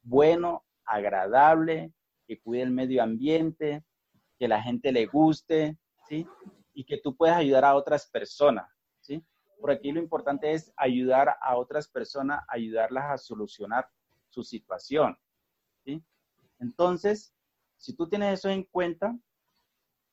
bueno, 0.03 0.65
agradable, 0.85 1.93
que 2.27 2.41
cuide 2.41 2.63
el 2.63 2.73
medio 2.73 3.05
ambiente, 3.05 3.85
que 4.37 4.49
la 4.49 4.61
gente 4.61 4.91
le 4.91 5.07
guste, 5.07 5.79
¿sí? 6.09 6.27
Y 6.73 6.85
que 6.85 6.99
tú 6.99 7.17
puedes 7.17 7.37
ayudar 7.37 7.65
a 7.65 7.75
otras 7.75 8.09
personas, 8.09 8.69
¿sí? 9.01 9.25
Por 9.61 9.71
aquí 9.71 9.93
lo 9.93 10.01
importante 10.01 10.53
es 10.53 10.73
ayudar 10.77 11.37
a 11.41 11.57
otras 11.57 11.89
personas, 11.89 12.43
ayudarlas 12.49 13.11
a 13.11 13.19
solucionar 13.19 13.89
su 14.29 14.43
situación, 14.43 15.17
¿sí? 15.85 16.05
Entonces, 16.59 17.35
si 17.77 17.95
tú 17.95 18.09
tienes 18.09 18.39
eso 18.39 18.49
en 18.49 18.65
cuenta, 18.65 19.17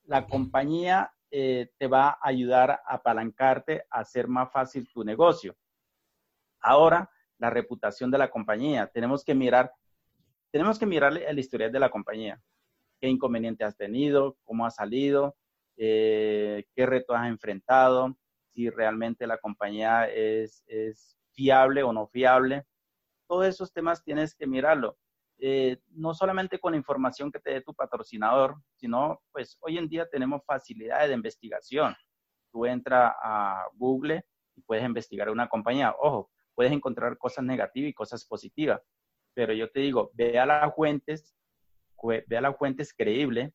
la 0.03 0.27
compañía 0.27 1.13
eh, 1.31 1.71
te 1.77 1.87
va 1.87 2.09
a 2.09 2.19
ayudar 2.23 2.71
a 2.71 2.95
apalancarte 2.95 3.83
a 3.89 3.99
hacer 3.99 4.27
más 4.27 4.51
fácil 4.51 4.89
tu 4.91 5.03
negocio. 5.03 5.55
Ahora, 6.59 7.09
la 7.39 7.49
reputación 7.49 8.11
de 8.11 8.17
la 8.17 8.29
compañía. 8.29 8.87
Tenemos 8.87 9.23
que 9.23 9.33
mirar, 9.33 9.71
tenemos 10.51 10.77
que 10.77 10.85
mirar 10.85 11.15
el 11.17 11.39
historial 11.39 11.71
de 11.71 11.79
la 11.79 11.89
compañía. 11.89 12.41
¿Qué 12.99 13.07
inconveniente 13.07 13.63
has 13.63 13.77
tenido? 13.77 14.37
¿Cómo 14.43 14.65
ha 14.65 14.71
salido? 14.71 15.37
Eh, 15.81 16.65
qué 16.75 16.85
retos 16.85 17.15
has 17.15 17.29
enfrentado, 17.29 18.17
si 18.49 18.69
realmente 18.69 19.25
la 19.25 19.37
compañía 19.37 20.09
es, 20.09 20.65
fiable 21.31 21.83
o 21.83 21.93
no 21.93 22.07
fiable. 22.07 22.65
Todos 23.25 23.47
esos 23.47 23.71
temas 23.71 24.03
tienes 24.03 24.35
que 24.35 24.45
mirarlo. 24.45 24.97
Eh, 25.37 25.77
no 25.91 26.13
solamente 26.13 26.59
con 26.59 26.73
la 26.73 26.77
información 26.77 27.31
que 27.31 27.39
te 27.39 27.51
dé 27.51 27.61
tu 27.61 27.73
patrocinador, 27.73 28.57
sino 28.75 29.21
pues 29.31 29.57
hoy 29.61 29.77
en 29.77 29.87
día 29.87 30.05
tenemos 30.09 30.41
facilidades 30.45 31.07
de 31.07 31.15
investigación. 31.15 31.95
Tú 32.51 32.65
entras 32.65 33.13
a 33.23 33.65
Google 33.75 34.25
y 34.57 34.61
puedes 34.61 34.83
investigar 34.83 35.29
una 35.29 35.47
compañía. 35.47 35.95
Ojo, 35.97 36.29
puedes 36.55 36.73
encontrar 36.73 37.17
cosas 37.17 37.45
negativas 37.45 37.89
y 37.91 37.93
cosas 37.93 38.25
positivas, 38.25 38.81
pero 39.33 39.53
yo 39.53 39.71
te 39.71 39.79
digo, 39.79 40.11
ve 40.13 40.37
a 40.37 40.45
las 40.45 40.75
fuentes, 40.75 41.33
ve 42.03 42.37
a 42.37 42.41
las 42.41 42.57
fuentes 42.57 42.93
creíbles, 42.93 43.53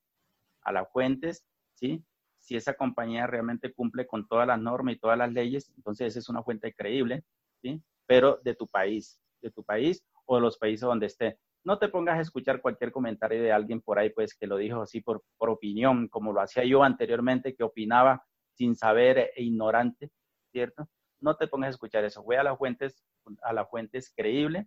a 0.62 0.72
las 0.72 0.90
fuentes, 0.90 1.44
¿sí? 1.74 2.02
Si 2.44 2.56
esa 2.56 2.74
compañía 2.74 3.26
realmente 3.26 3.72
cumple 3.72 4.06
con 4.06 4.28
todas 4.28 4.46
las 4.46 4.60
normas 4.60 4.94
y 4.94 4.98
todas 4.98 5.16
las 5.16 5.32
leyes, 5.32 5.72
entonces 5.76 6.08
esa 6.08 6.18
es 6.18 6.28
una 6.28 6.42
fuente 6.42 6.74
creíble, 6.74 7.24
¿sí? 7.62 7.82
Pero 8.06 8.38
de 8.44 8.54
tu 8.54 8.68
país, 8.68 9.18
de 9.40 9.50
tu 9.50 9.64
país 9.64 10.04
o 10.26 10.36
de 10.36 10.42
los 10.42 10.58
países 10.58 10.82
donde 10.82 11.06
esté. 11.06 11.38
no 11.64 11.78
te 11.78 11.88
pongas 11.88 12.18
a 12.18 12.20
escuchar 12.20 12.60
cualquier 12.60 12.92
comentario 12.92 13.42
de 13.42 13.50
alguien 13.50 13.80
por 13.80 13.98
ahí, 13.98 14.10
pues 14.10 14.34
que 14.34 14.46
lo 14.46 14.58
dijo 14.58 14.82
así 14.82 15.00
por, 15.00 15.22
opinión, 15.38 16.08
como 16.08 16.34
lo 16.34 16.42
hacía 16.42 16.64
yo 16.66 16.82
anteriormente, 16.82 17.54
que 17.54 17.64
opinaba 17.64 18.22
sin 18.52 18.76
saber 18.76 19.30
e 19.34 19.42
ignorante, 19.42 20.10
¿cierto? 20.52 20.86
No 21.20 21.36
te 21.36 21.48
pongas 21.48 21.68
a 21.68 21.70
escuchar 21.70 22.04
eso. 22.04 22.22
Voy 22.22 22.36
a 22.36 22.42
las 22.42 22.58
fuentes, 22.58 23.06
a 23.42 23.54
las 23.54 23.70
fuentes 23.70 24.12
creíbles, 24.14 24.66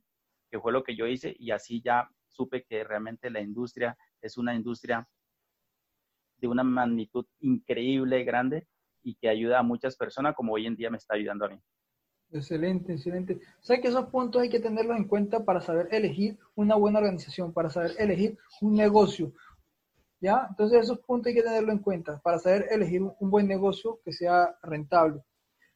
que 0.50 0.60
fue 0.60 0.72
lo 0.72 0.82
que 0.84 0.96
yo 0.96 1.06
hice, 1.06 1.36
y 1.38 1.52
así 1.52 1.80
ya 1.84 2.10
supe 2.28 2.64
que 2.64 2.84
realmente 2.84 3.30
la 3.30 3.42
industria 3.42 3.96
es 4.20 4.36
una 4.40 4.56
industria 4.56 5.08
de 6.40 6.48
una 6.48 6.64
magnitud 6.64 7.26
increíble, 7.40 8.24
grande, 8.24 8.68
y 9.04 9.16
que 9.16 9.30
ayuda 9.30 9.60
a 9.60 9.64
muchas 9.64 9.96
personas, 9.96 10.36
como 10.36 10.54
hoy 10.54 10.66
en 10.66 10.76
día 10.76 10.90
me 10.90 10.98
está 10.98 11.16
ayudando 11.16 11.46
a 11.46 11.50
mí. 11.50 11.60
Excelente, 12.32 12.94
excelente. 12.94 13.40
O 13.62 13.64
sea 13.64 13.80
que 13.80 13.88
esos 13.88 14.08
puntos 14.08 14.42
hay 14.42 14.50
que 14.50 14.60
tenerlos 14.60 14.98
en 14.98 15.06
cuenta 15.06 15.46
para 15.46 15.62
saber 15.62 15.88
elegir 15.92 16.38
una 16.56 16.76
buena 16.76 17.00
organización, 17.00 17.54
para 17.54 17.70
saber 17.70 17.92
elegir 17.98 18.38
un 18.62 18.74
negocio. 18.74 19.32
¿Ya? 20.20 20.48
Entonces 20.50 20.82
esos 20.82 21.00
puntos 21.00 21.28
hay 21.28 21.36
que 21.36 21.44
tenerlo 21.44 21.72
en 21.72 21.80
cuenta 21.80 22.20
para 22.20 22.40
saber 22.40 22.68
elegir 22.72 23.02
un 23.02 23.30
buen 23.30 23.48
negocio 23.48 24.00
que 24.04 24.12
sea 24.12 24.58
rentable. 24.64 25.22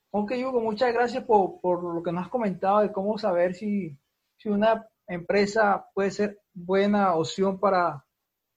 Ok, 0.10 0.34
Hugo, 0.46 0.60
muchas 0.60 0.92
gracias 0.94 1.24
por, 1.24 1.62
por 1.62 1.82
lo 1.84 2.04
que 2.04 2.12
nos 2.12 2.26
has 2.26 2.30
comentado 2.30 2.82
de 2.82 2.92
cómo 2.92 3.18
saber 3.18 3.54
si, 3.54 3.98
si 4.36 4.50
una 4.50 4.86
empresa 5.08 5.86
puede 5.94 6.12
ser 6.12 6.42
buena 6.54 7.16
opción 7.16 7.60
para 7.60 8.04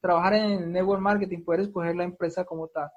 trabajar 0.04 0.34
en 0.34 0.70
network 0.70 1.00
marketing, 1.00 1.42
poder 1.42 1.60
escoger 1.60 1.96
la 1.96 2.04
empresa 2.04 2.44
como 2.44 2.68
tal. 2.68 2.90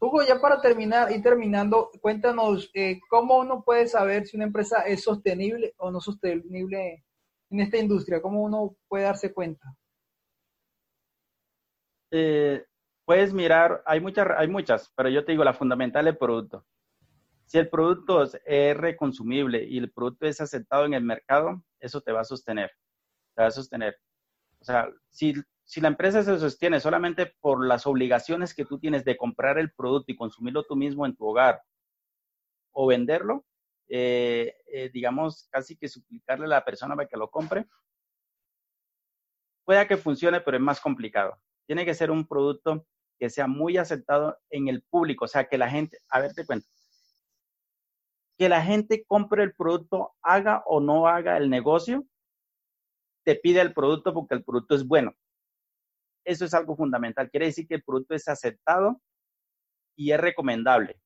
Hugo, 0.00 0.22
ya 0.22 0.40
para 0.40 0.62
terminar 0.62 1.12
y 1.12 1.20
terminando, 1.20 1.90
cuéntanos 2.00 2.70
eh, 2.72 3.00
cómo 3.10 3.38
uno 3.38 3.62
puede 3.62 3.86
saber 3.86 4.26
si 4.26 4.38
una 4.38 4.46
empresa 4.46 4.80
es 4.80 5.02
sostenible 5.02 5.74
o 5.76 5.90
no 5.90 6.00
sostenible 6.00 7.04
en 7.50 7.60
esta 7.60 7.76
industria, 7.76 8.22
cómo 8.22 8.42
uno 8.42 8.76
puede 8.88 9.04
darse 9.04 9.34
cuenta. 9.34 9.76
Eh, 12.10 12.64
puedes 13.04 13.34
mirar, 13.34 13.82
hay 13.84 14.00
muchas, 14.00 14.26
hay 14.34 14.48
muchas, 14.48 14.90
pero 14.96 15.10
yo 15.10 15.22
te 15.22 15.32
digo, 15.32 15.44
la 15.44 15.52
fundamental 15.52 16.06
es 16.06 16.12
el 16.12 16.18
producto. 16.18 16.64
Si 17.44 17.58
el 17.58 17.68
producto 17.68 18.22
es 18.22 18.74
reconsumible 18.74 19.62
y 19.64 19.76
el 19.76 19.92
producto 19.92 20.26
es 20.26 20.40
aceptado 20.40 20.86
en 20.86 20.94
el 20.94 21.04
mercado, 21.04 21.62
eso 21.78 22.00
te 22.00 22.10
va 22.10 22.22
a 22.22 22.24
sostener, 22.24 22.70
te 23.34 23.42
va 23.42 23.48
a 23.48 23.50
sostener. 23.50 23.98
O 24.60 24.64
sea, 24.64 24.88
si 25.10 25.34
si 25.64 25.80
la 25.80 25.88
empresa 25.88 26.22
se 26.22 26.38
sostiene 26.38 26.78
solamente 26.78 27.34
por 27.40 27.66
las 27.66 27.86
obligaciones 27.86 28.54
que 28.54 28.64
tú 28.64 28.78
tienes 28.78 29.04
de 29.04 29.16
comprar 29.16 29.58
el 29.58 29.72
producto 29.72 30.12
y 30.12 30.16
consumirlo 30.16 30.64
tú 30.64 30.76
mismo 30.76 31.06
en 31.06 31.16
tu 31.16 31.26
hogar 31.26 31.62
o 32.72 32.86
venderlo, 32.86 33.44
eh, 33.88 34.54
eh, 34.66 34.90
digamos, 34.92 35.48
casi 35.50 35.76
que 35.76 35.88
suplicarle 35.88 36.46
a 36.46 36.48
la 36.48 36.64
persona 36.64 36.94
para 36.94 37.08
que 37.08 37.16
lo 37.16 37.30
compre, 37.30 37.66
pueda 39.64 39.88
que 39.88 39.96
funcione, 39.96 40.40
pero 40.40 40.56
es 40.56 40.62
más 40.62 40.80
complicado. 40.80 41.40
Tiene 41.66 41.84
que 41.84 41.94
ser 41.94 42.10
un 42.10 42.26
producto 42.26 42.86
que 43.18 43.30
sea 43.30 43.46
muy 43.46 43.78
aceptado 43.78 44.38
en 44.50 44.68
el 44.68 44.82
público, 44.82 45.24
o 45.24 45.28
sea, 45.28 45.48
que 45.48 45.56
la 45.56 45.70
gente, 45.70 45.98
a 46.10 46.20
ver, 46.20 46.34
te 46.34 46.44
cuento, 46.44 46.66
que 48.36 48.48
la 48.48 48.62
gente 48.62 49.04
compre 49.06 49.44
el 49.44 49.54
producto, 49.54 50.14
haga 50.20 50.62
o 50.66 50.80
no 50.80 51.06
haga 51.06 51.36
el 51.36 51.48
negocio, 51.48 52.04
te 53.24 53.36
pide 53.36 53.60
el 53.60 53.72
producto 53.72 54.12
porque 54.12 54.34
el 54.34 54.44
producto 54.44 54.74
es 54.74 54.86
bueno. 54.86 55.14
Eso 56.24 56.46
es 56.46 56.54
algo 56.54 56.74
fundamental. 56.74 57.30
Quiere 57.30 57.46
decir 57.46 57.66
que 57.68 57.74
el 57.74 57.84
producto 57.84 58.14
es 58.14 58.26
aceptado 58.28 59.00
y 59.96 60.10
es 60.10 60.20
recomendable. 60.20 60.98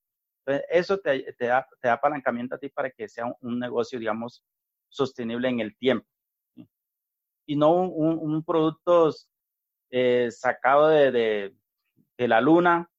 eso 0.70 0.98
te, 0.98 1.34
da, 1.38 1.66
apalancamiento 1.82 2.54
a 2.54 2.58
ti 2.58 2.68
para 2.68 2.90
que 2.90 3.08
sea 3.08 3.24
un, 3.40 3.58
negocio, 3.58 3.98
digamos, 3.98 4.44
sostenible 4.88 5.48
en 5.48 5.60
el 5.60 5.76
tiempo. 5.76 6.06
Y 7.46 7.56
no 7.56 7.72
un, 7.72 8.44
producto 8.44 9.10
eh, 9.90 10.30
sacado 10.30 10.88
de, 10.88 11.54
la 12.18 12.40
luna 12.40 12.90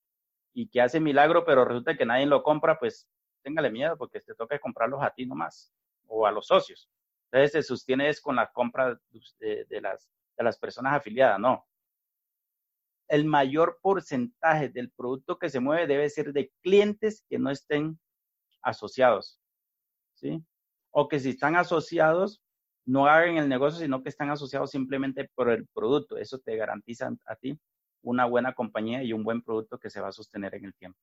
y 0.53 0.69
que 0.69 0.81
hace 0.81 0.99
milagro, 0.99 1.45
pero 1.45 1.65
resulta 1.65 1.95
que 1.95 2.05
nadie 2.05 2.25
lo 2.25 2.43
compra, 2.43 2.79
pues 2.79 3.07
téngale 3.43 3.71
miedo 3.71 3.97
porque 3.97 4.19
te 4.21 4.35
toca 4.35 4.59
comprarlos 4.59 5.01
a 5.01 5.11
ti 5.11 5.25
nomás 5.25 5.71
o 6.07 6.25
a 6.25 6.31
los 6.31 6.47
socios. 6.47 6.89
Entonces 7.31 7.51
se 7.51 7.63
sostiene 7.63 8.09
es 8.09 8.19
con 8.21 8.35
las, 8.35 8.49
de 9.39 9.81
las 10.37 10.59
personas 10.59 10.95
afiliadas, 10.95 11.39
no 11.39 11.68
el 13.09 13.25
mayor 13.25 13.79
porcentaje 13.81 14.69
del 14.69 14.91
producto 14.91 15.37
que 15.37 15.49
se 15.49 15.59
mueve 15.59 15.87
debe 15.87 16.09
ser 16.09 16.31
de 16.31 16.51
clientes 16.61 17.25
que 17.27 17.39
no 17.39 17.49
estén 17.49 17.99
asociados, 18.61 19.39
¿sí? 20.13 20.43
O 20.91 21.07
que 21.07 21.19
si 21.19 21.29
están 21.29 21.55
asociados, 21.55 22.41
no 22.85 23.07
hagan 23.07 23.37
el 23.37 23.49
negocio, 23.49 23.79
sino 23.79 24.01
que 24.01 24.09
están 24.09 24.29
asociados 24.29 24.71
simplemente 24.71 25.29
por 25.35 25.49
el 25.49 25.67
producto. 25.73 26.17
Eso 26.17 26.39
te 26.39 26.55
garantiza 26.55 27.11
a 27.25 27.35
ti 27.35 27.59
una 28.01 28.25
buena 28.25 28.53
compañía 28.53 29.03
y 29.03 29.13
un 29.13 29.23
buen 29.23 29.41
producto 29.41 29.77
que 29.77 29.89
se 29.89 30.01
va 30.01 30.07
a 30.07 30.11
sostener 30.11 30.55
en 30.55 30.65
el 30.65 30.73
tiempo. 30.75 30.99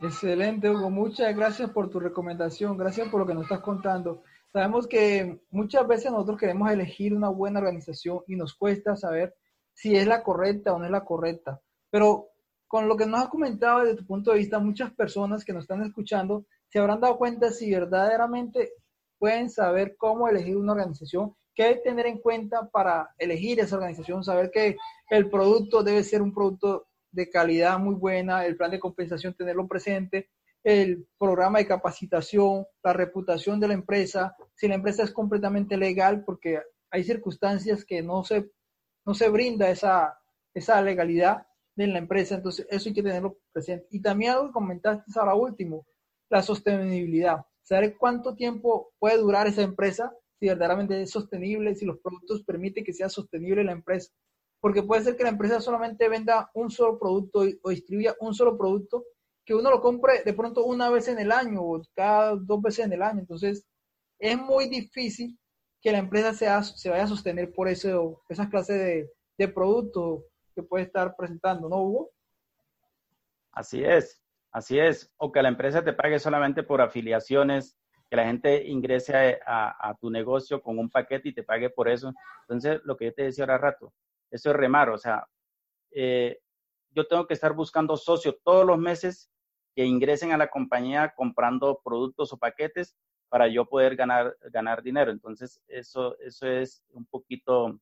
Excelente, 0.00 0.68
Hugo. 0.68 0.90
Muchas 0.90 1.34
gracias 1.34 1.70
por 1.70 1.88
tu 1.88 1.98
recomendación. 2.00 2.76
Gracias 2.76 3.08
por 3.08 3.20
lo 3.20 3.26
que 3.26 3.34
nos 3.34 3.44
estás 3.44 3.60
contando. 3.60 4.22
Sabemos 4.52 4.86
que 4.86 5.40
muchas 5.50 5.86
veces 5.88 6.12
nosotros 6.12 6.38
queremos 6.38 6.70
elegir 6.70 7.14
una 7.14 7.28
buena 7.28 7.60
organización 7.60 8.20
y 8.26 8.36
nos 8.36 8.54
cuesta 8.54 8.94
saber 8.94 9.34
si 9.76 9.94
es 9.94 10.06
la 10.06 10.22
correcta 10.22 10.72
o 10.72 10.78
no 10.78 10.86
es 10.86 10.90
la 10.90 11.04
correcta. 11.04 11.60
Pero 11.90 12.30
con 12.66 12.88
lo 12.88 12.96
que 12.96 13.06
nos 13.06 13.20
has 13.20 13.28
comentado 13.28 13.80
desde 13.80 13.98
tu 13.98 14.06
punto 14.06 14.32
de 14.32 14.38
vista, 14.38 14.58
muchas 14.58 14.92
personas 14.92 15.44
que 15.44 15.52
nos 15.52 15.64
están 15.64 15.84
escuchando 15.84 16.46
se 16.68 16.78
habrán 16.78 17.00
dado 17.00 17.18
cuenta 17.18 17.50
si 17.50 17.70
verdaderamente 17.70 18.72
pueden 19.18 19.50
saber 19.50 19.96
cómo 19.96 20.28
elegir 20.28 20.56
una 20.56 20.72
organización, 20.72 21.36
qué 21.54 21.80
tener 21.84 22.06
en 22.06 22.18
cuenta 22.18 22.68
para 22.70 23.14
elegir 23.18 23.60
esa 23.60 23.76
organización, 23.76 24.24
saber 24.24 24.50
que 24.50 24.76
el 25.10 25.30
producto 25.30 25.82
debe 25.82 26.02
ser 26.02 26.22
un 26.22 26.34
producto 26.34 26.86
de 27.12 27.30
calidad 27.30 27.78
muy 27.78 27.94
buena, 27.94 28.44
el 28.44 28.56
plan 28.56 28.70
de 28.70 28.80
compensación 28.80 29.34
tenerlo 29.34 29.68
presente, 29.68 30.30
el 30.64 31.06
programa 31.18 31.58
de 31.58 31.66
capacitación, 31.66 32.66
la 32.82 32.92
reputación 32.92 33.60
de 33.60 33.68
la 33.68 33.74
empresa, 33.74 34.36
si 34.54 34.68
la 34.68 34.74
empresa 34.74 35.04
es 35.04 35.12
completamente 35.12 35.76
legal, 35.76 36.24
porque 36.24 36.60
hay 36.90 37.04
circunstancias 37.04 37.84
que 37.84 38.02
no 38.02 38.24
se 38.24 38.50
no 39.06 39.14
se 39.14 39.28
brinda 39.28 39.70
esa, 39.70 40.18
esa 40.52 40.82
legalidad 40.82 41.46
de 41.76 41.86
la 41.86 41.98
empresa, 41.98 42.34
entonces 42.34 42.66
eso 42.70 42.88
hay 42.88 42.94
que 42.94 43.02
tenerlo 43.02 43.38
presente. 43.52 43.86
Y 43.90 44.00
también 44.00 44.32
algo 44.32 44.46
que 44.48 44.52
comentaste 44.52 45.04
ahora 45.14 45.34
último, 45.34 45.86
la 46.28 46.42
sostenibilidad. 46.42 47.44
Saber 47.62 47.96
cuánto 47.96 48.34
tiempo 48.34 48.92
puede 48.98 49.18
durar 49.18 49.46
esa 49.46 49.62
empresa, 49.62 50.12
si 50.38 50.48
verdaderamente 50.48 51.00
es 51.00 51.10
sostenible, 51.10 51.74
si 51.74 51.84
los 51.84 51.98
productos 52.00 52.42
permiten 52.44 52.84
que 52.84 52.92
sea 52.92 53.08
sostenible 53.08 53.64
la 53.64 53.72
empresa. 53.72 54.12
Porque 54.60 54.82
puede 54.82 55.02
ser 55.02 55.16
que 55.16 55.22
la 55.22 55.30
empresa 55.30 55.60
solamente 55.60 56.08
venda 56.08 56.50
un 56.54 56.70
solo 56.70 56.98
producto 56.98 57.44
o 57.62 57.70
distribuya 57.70 58.14
un 58.20 58.34
solo 58.34 58.56
producto, 58.56 59.04
que 59.44 59.54
uno 59.54 59.70
lo 59.70 59.80
compre 59.80 60.22
de 60.24 60.32
pronto 60.32 60.64
una 60.64 60.90
vez 60.90 61.06
en 61.08 61.18
el 61.18 61.30
año 61.30 61.62
o 61.62 61.80
cada 61.94 62.34
dos 62.34 62.60
veces 62.62 62.86
en 62.86 62.94
el 62.94 63.02
año. 63.02 63.20
Entonces, 63.20 63.64
es 64.18 64.36
muy 64.36 64.68
difícil 64.68 65.38
que 65.80 65.92
la 65.92 65.98
empresa 65.98 66.32
sea, 66.32 66.62
se 66.62 66.90
vaya 66.90 67.04
a 67.04 67.08
sostener 67.08 67.52
por 67.52 67.68
eso, 67.68 68.22
esas 68.28 68.48
clases 68.48 69.08
de, 69.36 69.48
productos 69.48 70.24
que 70.54 70.62
puede 70.62 70.84
estar 70.84 71.14
presentando, 71.16 71.68
¿no, 71.68 71.82
Hugo? 71.82 72.10
Así 73.52 73.84
es, 73.84 74.22
así 74.50 74.78
es. 74.78 75.12
O 75.18 75.30
que 75.30 75.42
la 75.42 75.48
empresa 75.48 75.84
te 75.84 75.92
pague 75.92 76.18
solamente 76.18 76.62
por 76.62 76.80
afiliaciones, 76.80 77.78
que 78.10 78.16
la 78.16 78.24
gente 78.24 78.66
ingrese 78.66 79.38
a, 79.46 79.96
tu 80.00 80.10
negocio 80.10 80.62
con 80.62 80.78
un 80.78 80.90
paquete 80.90 81.28
y 81.28 81.34
te 81.34 81.42
pague 81.42 81.70
por 81.70 81.88
eso. 81.88 82.12
Entonces, 82.42 82.80
lo 82.84 82.96
que 82.96 83.06
yo 83.06 83.14
te 83.14 83.24
decía 83.24 83.44
ahora 83.44 83.58
rato, 83.58 83.92
eso 84.30 84.50
es 84.50 84.56
remar, 84.56 84.90
o 84.90 84.98
sea, 84.98 85.26
eh, 85.90 86.40
yo 86.90 87.06
tengo 87.06 87.26
que 87.26 87.34
estar 87.34 87.52
buscando 87.52 87.96
socios 87.96 88.36
todos 88.42 88.66
los 88.66 88.78
meses 88.78 89.30
que 89.74 89.84
ingresen 89.84 90.32
a 90.32 90.38
la 90.38 90.48
compañía 90.48 91.12
comprando 91.14 91.80
productos 91.84 92.32
o 92.32 92.38
paquetes 92.38 92.96
para 93.28 93.48
yo 93.48 93.66
poder 93.66 93.96
ganar, 93.96 94.36
ganar 94.52 94.82
dinero. 94.82 95.10
Entonces, 95.10 95.60
eso, 95.68 96.18
eso 96.20 96.46
es 96.46 96.82
un 96.90 97.06
poquito 97.06 97.80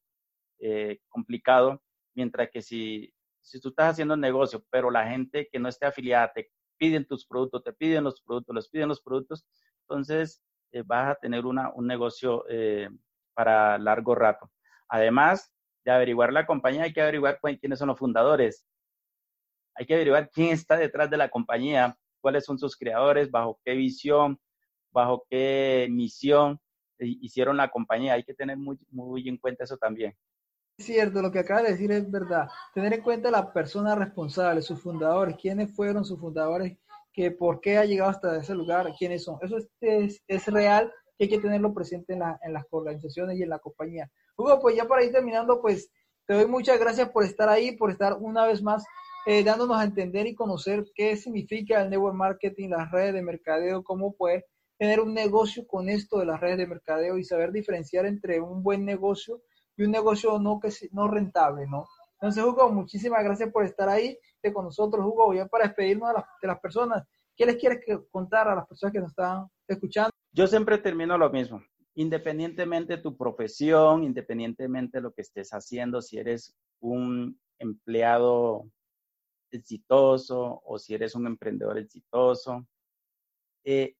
eh, 0.59 1.00
complicado, 1.09 1.83
mientras 2.14 2.50
que 2.50 2.62
si, 2.62 3.12
si 3.42 3.61
tú 3.61 3.68
estás 3.68 3.92
haciendo 3.92 4.14
un 4.14 4.20
negocio, 4.20 4.64
pero 4.70 4.90
la 4.90 5.07
gente 5.09 5.48
que 5.50 5.59
no 5.59 5.68
esté 5.68 5.87
afiliada 5.87 6.33
te 6.33 6.50
piden 6.78 7.07
tus 7.07 7.26
productos, 7.26 7.62
te 7.62 7.72
piden 7.72 8.04
los 8.04 8.20
productos, 8.22 8.54
les 8.54 8.68
piden 8.68 8.88
los 8.88 9.02
productos, 9.02 9.46
entonces 9.83 10.42
eh, 10.72 10.83
vas 10.85 11.11
a 11.11 11.14
tener 11.16 11.46
una, 11.46 11.70
un 11.74 11.87
negocio 11.87 12.44
eh, 12.48 12.88
para 13.35 13.78
largo 13.78 14.14
rato. 14.14 14.50
Además 14.88 15.52
de 15.85 15.92
averiguar 15.92 16.33
la 16.33 16.46
compañía, 16.46 16.85
hay 16.85 16.92
que 16.92 17.02
averiguar 17.02 17.38
quiénes 17.61 17.78
son 17.78 17.88
los 17.88 17.98
fundadores. 17.98 18.66
Hay 19.76 19.87
que 19.87 19.94
averiguar 19.94 20.30
quién 20.30 20.50
está 20.50 20.76
detrás 20.76 21.11
de 21.11 21.16
la 21.16 21.28
compañía, 21.28 21.96
cuáles 22.20 22.44
son 22.44 22.59
sus 22.59 22.76
creadores, 22.76 23.30
bajo 23.30 23.61
qué 23.64 23.74
visión, 23.74 24.40
bajo 24.94 25.26
qué 25.28 25.88
misión 25.90 26.59
hicieron 26.98 27.57
la 27.59 27.68
compañía. 27.68 28.14
Hay 28.14 28.24
que 28.24 28.35
tener 28.35 28.57
muy, 28.57 28.78
muy 28.90 29.28
en 29.28 29.37
cuenta 29.37 29.64
eso 29.64 29.76
también. 29.76 30.14
Es 30.78 30.87
cierto, 30.87 31.20
lo 31.20 31.30
que 31.30 31.40
acaba 31.40 31.62
de 31.62 31.72
decir 31.72 31.92
es 31.92 32.11
verdad. 32.11 32.48
Tener 32.72 32.94
en 32.94 33.02
cuenta 33.02 33.30
la 33.30 33.52
persona 33.52 33.94
responsable, 33.94 34.62
sus 34.62 34.80
fundadores, 34.80 35.37
quiénes 35.37 35.74
fueron 35.74 36.04
sus 36.04 36.18
fundadores, 36.18 36.78
que 37.12 37.30
por 37.30 37.61
qué 37.61 37.78
ha 37.78 37.85
llegado 37.85 38.11
hasta 38.11 38.37
ese 38.38 38.54
lugar, 38.54 38.92
quiénes 38.98 39.24
son. 39.24 39.38
Eso 39.42 39.59
es, 39.80 40.22
es, 40.26 40.46
real 40.46 40.90
que 41.16 41.24
hay 41.24 41.30
que 41.30 41.38
tenerlo 41.38 41.72
presente 41.74 42.14
en, 42.14 42.20
la, 42.20 42.38
en 42.42 42.52
las 42.52 42.64
organizaciones 42.70 43.38
y 43.38 43.42
en 43.42 43.50
la 43.50 43.61
compañía. 43.61 44.11
Hugo, 44.37 44.61
pues 44.61 44.74
ya 44.74 44.87
para 44.87 45.04
ir 45.04 45.12
terminando, 45.12 45.61
pues 45.61 45.90
te 46.26 46.35
doy 46.35 46.46
muchas 46.46 46.80
gracias 46.80 47.11
por 47.11 47.24
estar 47.24 47.48
ahí, 47.48 47.76
por 47.76 47.90
estar 47.90 48.16
una 48.18 48.46
vez 48.46 48.62
más 48.62 48.85
eh, 49.26 49.44
dándonos 49.44 49.78
a 49.78 49.85
entender 49.85 50.26
y 50.26 50.35
conocer 50.35 50.85
qué 50.94 51.16
significa 51.16 51.83
el 51.83 51.90
network 51.90 52.14
marketing, 52.14 52.70
las 52.70 52.90
redes 52.90 53.14
de 53.14 53.22
mercadeo, 53.22 53.83
cómo 53.83 54.14
poder 54.14 54.44
tener 54.78 55.00
un 55.00 55.14
negocio 55.14 55.66
con 55.66 55.88
esto 55.88 56.18
de 56.18 56.26
las 56.26 56.40
redes 56.40 56.58
de 56.58 56.66
mercadeo 56.66 57.18
y 57.18 57.24
saber 57.24 57.52
diferenciar 57.52 58.06
entre 58.06 58.40
un 58.40 58.62
buen 58.62 58.84
negocio 58.84 59.42
y 59.76 59.84
un 59.84 59.90
negocio 59.90 60.38
no, 60.38 60.60
que, 60.60 60.70
no 60.92 61.08
rentable, 61.08 61.66
¿no? 61.66 61.87
Entonces, 62.14 62.42
Hugo, 62.42 62.70
muchísimas 62.70 63.22
gracias 63.22 63.50
por 63.50 63.64
estar 63.64 63.88
ahí 63.88 64.18
con 64.52 64.64
nosotros, 64.64 65.04
Hugo. 65.04 65.34
Ya 65.34 65.46
para 65.46 65.66
despedirnos 65.66 66.08
de 66.08 66.14
las, 66.14 66.24
de 66.40 66.48
las 66.48 66.60
personas, 66.60 67.04
¿qué 67.37 67.46
les 67.46 67.56
quieres 67.56 67.84
contar 68.10 68.48
a 68.48 68.54
las 68.54 68.66
personas 68.66 68.92
que 68.92 69.00
nos 69.00 69.10
están 69.10 69.46
escuchando? 69.66 70.10
Yo 70.32 70.46
siempre 70.46 70.78
termino 70.78 71.16
lo 71.16 71.30
mismo. 71.30 71.62
Independientemente 71.94 72.96
de 72.96 73.02
tu 73.02 73.16
profesión, 73.16 74.02
independientemente 74.02 74.98
de 74.98 75.02
lo 75.02 75.12
que 75.12 75.22
estés 75.22 75.50
haciendo, 75.50 76.02
si 76.02 76.18
eres 76.18 76.56
un 76.80 77.38
empleado 77.58 78.68
exitoso 79.50 80.60
o 80.64 80.78
si 80.78 80.94
eres 80.94 81.14
un 81.14 81.26
emprendedor 81.26 81.78
exitoso, 81.78 82.66
eh, 83.64 83.94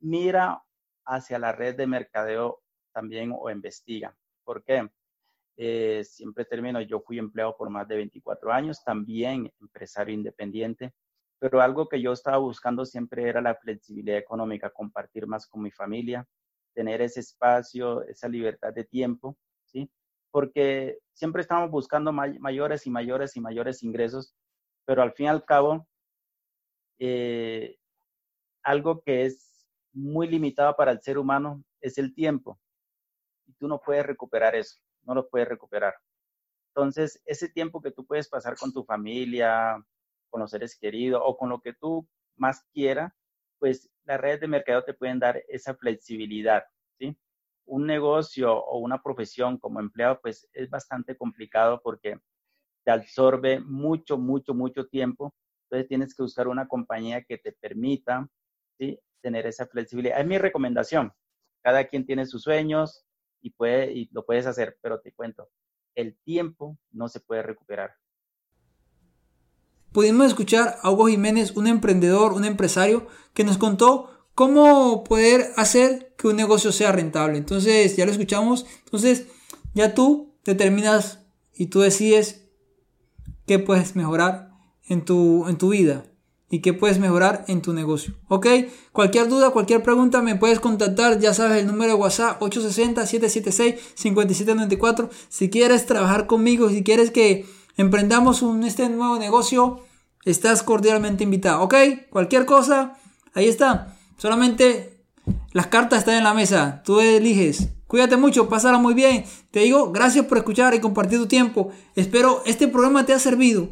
mira 0.00 0.62
hacia 1.06 1.38
la 1.38 1.52
red 1.52 1.76
de 1.76 1.86
mercadeo 1.86 2.62
también 2.92 3.32
o 3.36 3.50
investiga. 3.50 4.16
¿Por 4.44 4.64
qué? 4.64 4.88
Eh, 5.56 6.04
siempre 6.04 6.44
termino, 6.44 6.80
yo 6.80 7.00
fui 7.00 7.18
empleado 7.18 7.56
por 7.56 7.68
más 7.68 7.88
de 7.88 7.96
24 7.96 8.52
años, 8.52 8.84
también 8.84 9.52
empresario 9.60 10.14
independiente, 10.14 10.94
pero 11.40 11.60
algo 11.60 11.88
que 11.88 12.00
yo 12.00 12.12
estaba 12.12 12.38
buscando 12.38 12.84
siempre 12.84 13.28
era 13.28 13.40
la 13.40 13.56
flexibilidad 13.56 14.18
económica, 14.18 14.70
compartir 14.70 15.26
más 15.26 15.46
con 15.46 15.62
mi 15.62 15.70
familia, 15.70 16.26
tener 16.74 17.02
ese 17.02 17.20
espacio, 17.20 18.04
esa 18.04 18.28
libertad 18.28 18.72
de 18.72 18.84
tiempo, 18.84 19.36
¿sí? 19.64 19.90
Porque 20.30 20.98
siempre 21.12 21.42
estamos 21.42 21.70
buscando 21.70 22.12
mayores 22.12 22.86
y 22.86 22.90
mayores 22.90 23.36
y 23.36 23.40
mayores 23.40 23.82
ingresos, 23.82 24.34
pero 24.84 25.02
al 25.02 25.12
fin 25.12 25.26
y 25.26 25.28
al 25.30 25.44
cabo, 25.44 25.88
eh, 27.00 27.76
algo 28.62 29.00
que 29.02 29.24
es 29.26 29.57
muy 29.92 30.28
limitado 30.28 30.74
para 30.76 30.92
el 30.92 31.00
ser 31.00 31.18
humano 31.18 31.62
es 31.80 31.98
el 31.98 32.14
tiempo. 32.14 32.58
Y 33.46 33.54
tú 33.54 33.68
no 33.68 33.80
puedes 33.80 34.06
recuperar 34.06 34.54
eso, 34.54 34.78
no 35.02 35.14
lo 35.14 35.28
puedes 35.28 35.48
recuperar. 35.48 35.94
Entonces, 36.74 37.20
ese 37.24 37.48
tiempo 37.48 37.80
que 37.80 37.90
tú 37.90 38.06
puedes 38.06 38.28
pasar 38.28 38.56
con 38.56 38.72
tu 38.72 38.84
familia, 38.84 39.82
con 40.30 40.40
los 40.40 40.50
seres 40.50 40.78
queridos 40.78 41.22
o 41.24 41.36
con 41.36 41.48
lo 41.48 41.60
que 41.60 41.72
tú 41.74 42.06
más 42.36 42.64
quieras, 42.72 43.12
pues 43.58 43.90
las 44.04 44.20
redes 44.20 44.40
de 44.40 44.48
mercado 44.48 44.84
te 44.84 44.94
pueden 44.94 45.18
dar 45.18 45.42
esa 45.48 45.74
flexibilidad, 45.74 46.64
¿sí? 46.98 47.16
Un 47.66 47.86
negocio 47.86 48.54
o 48.56 48.78
una 48.78 49.02
profesión 49.02 49.58
como 49.58 49.80
empleado, 49.80 50.20
pues 50.22 50.48
es 50.52 50.70
bastante 50.70 51.16
complicado 51.16 51.80
porque 51.82 52.20
te 52.84 52.90
absorbe 52.92 53.60
mucho, 53.60 54.16
mucho, 54.18 54.54
mucho 54.54 54.86
tiempo. 54.86 55.34
Entonces 55.64 55.88
tienes 55.88 56.14
que 56.14 56.22
buscar 56.22 56.48
una 56.48 56.68
compañía 56.68 57.22
que 57.24 57.38
te 57.38 57.52
permita 57.52 58.28
¿sí? 58.78 58.98
Tener 59.20 59.46
esa 59.46 59.66
flexibilidad. 59.66 60.20
Es 60.20 60.26
mi 60.26 60.38
recomendación. 60.38 61.12
Cada 61.62 61.84
quien 61.84 62.06
tiene 62.06 62.26
sus 62.26 62.42
sueños 62.42 63.04
y, 63.40 63.50
puede, 63.50 63.92
y 63.92 64.08
lo 64.12 64.24
puedes 64.24 64.46
hacer, 64.46 64.78
pero 64.80 65.00
te 65.00 65.12
cuento, 65.12 65.48
el 65.94 66.16
tiempo 66.24 66.78
no 66.92 67.08
se 67.08 67.20
puede 67.20 67.42
recuperar. 67.42 67.94
Pudimos 69.92 70.26
escuchar 70.26 70.76
a 70.82 70.90
Hugo 70.90 71.08
Jiménez, 71.08 71.56
un 71.56 71.66
emprendedor, 71.66 72.32
un 72.32 72.44
empresario, 72.44 73.06
que 73.32 73.44
nos 73.44 73.58
contó 73.58 74.28
cómo 74.34 75.02
poder 75.02 75.52
hacer 75.56 76.14
que 76.16 76.28
un 76.28 76.36
negocio 76.36 76.72
sea 76.72 76.92
rentable. 76.92 77.38
Entonces, 77.38 77.96
ya 77.96 78.04
lo 78.04 78.12
escuchamos. 78.12 78.66
Entonces, 78.84 79.28
ya 79.74 79.94
tú 79.94 80.36
determinas 80.44 81.26
y 81.54 81.66
tú 81.66 81.80
decides 81.80 82.48
qué 83.46 83.58
puedes 83.58 83.96
mejorar 83.96 84.50
en 84.88 85.04
tu, 85.04 85.48
en 85.48 85.58
tu 85.58 85.70
vida 85.70 86.04
y 86.50 86.60
qué 86.60 86.72
puedes 86.72 86.98
mejorar 86.98 87.44
en 87.48 87.60
tu 87.62 87.72
negocio. 87.72 88.14
¿Ok? 88.28 88.46
Cualquier 88.92 89.28
duda, 89.28 89.50
cualquier 89.50 89.82
pregunta 89.82 90.22
me 90.22 90.36
puedes 90.36 90.60
contactar. 90.60 91.18
Ya 91.18 91.34
sabes 91.34 91.60
el 91.60 91.66
número 91.66 91.92
de 91.92 91.98
WhatsApp 91.98 92.40
860-776-5794. 92.40 95.10
Si 95.28 95.50
quieres 95.50 95.84
trabajar 95.86 96.26
conmigo, 96.26 96.70
si 96.70 96.82
quieres 96.82 97.10
que 97.10 97.44
emprendamos 97.76 98.40
un, 98.42 98.64
este 98.64 98.88
nuevo 98.88 99.18
negocio, 99.18 99.80
estás 100.24 100.62
cordialmente 100.62 101.24
invitado. 101.24 101.60
¿Ok? 101.62 101.74
Cualquier 102.10 102.46
cosa, 102.46 102.94
ahí 103.34 103.48
está. 103.48 103.98
Solamente 104.16 105.02
las 105.52 105.66
cartas 105.66 105.98
están 106.00 106.14
en 106.14 106.24
la 106.24 106.32
mesa. 106.34 106.82
Tú 106.84 107.00
eliges. 107.00 107.68
Cuídate 107.86 108.16
mucho, 108.16 108.48
pásala 108.48 108.78
muy 108.78 108.94
bien. 108.94 109.24
Te 109.50 109.60
digo, 109.60 109.92
gracias 109.92 110.24
por 110.26 110.38
escuchar 110.38 110.74
y 110.74 110.80
compartir 110.80 111.18
tu 111.18 111.26
tiempo. 111.26 111.68
Espero 111.94 112.42
este 112.46 112.68
programa 112.68 113.04
te 113.04 113.12
haya 113.12 113.20
servido. 113.20 113.68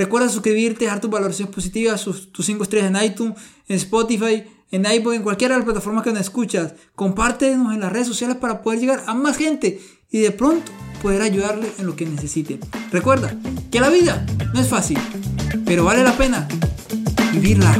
Recuerda 0.00 0.30
suscribirte, 0.30 0.86
dejar 0.86 0.98
tus 0.98 1.10
valoraciones 1.10 1.54
positivas, 1.54 2.02
tus 2.02 2.46
5 2.46 2.62
estrellas 2.62 2.88
en 2.88 3.04
iTunes, 3.04 3.34
en 3.68 3.76
Spotify, 3.76 4.44
en 4.70 4.90
iPod, 4.90 5.12
en 5.12 5.22
cualquiera 5.22 5.52
de 5.52 5.58
las 5.58 5.66
plataformas 5.66 6.02
que 6.02 6.10
nos 6.10 6.22
escuchas. 6.22 6.72
Compártenos 6.94 7.74
en 7.74 7.80
las 7.80 7.92
redes 7.92 8.06
sociales 8.06 8.38
para 8.38 8.62
poder 8.62 8.80
llegar 8.80 9.04
a 9.06 9.12
más 9.12 9.36
gente 9.36 9.78
y 10.10 10.20
de 10.20 10.30
pronto 10.30 10.72
poder 11.02 11.20
ayudarle 11.20 11.70
en 11.78 11.84
lo 11.84 11.96
que 11.96 12.06
necesite. 12.06 12.58
Recuerda 12.90 13.36
que 13.70 13.78
la 13.78 13.90
vida 13.90 14.24
no 14.54 14.60
es 14.62 14.68
fácil, 14.68 14.96
pero 15.66 15.84
vale 15.84 16.02
la 16.02 16.16
pena 16.16 16.48
vivirla. 17.34 17.76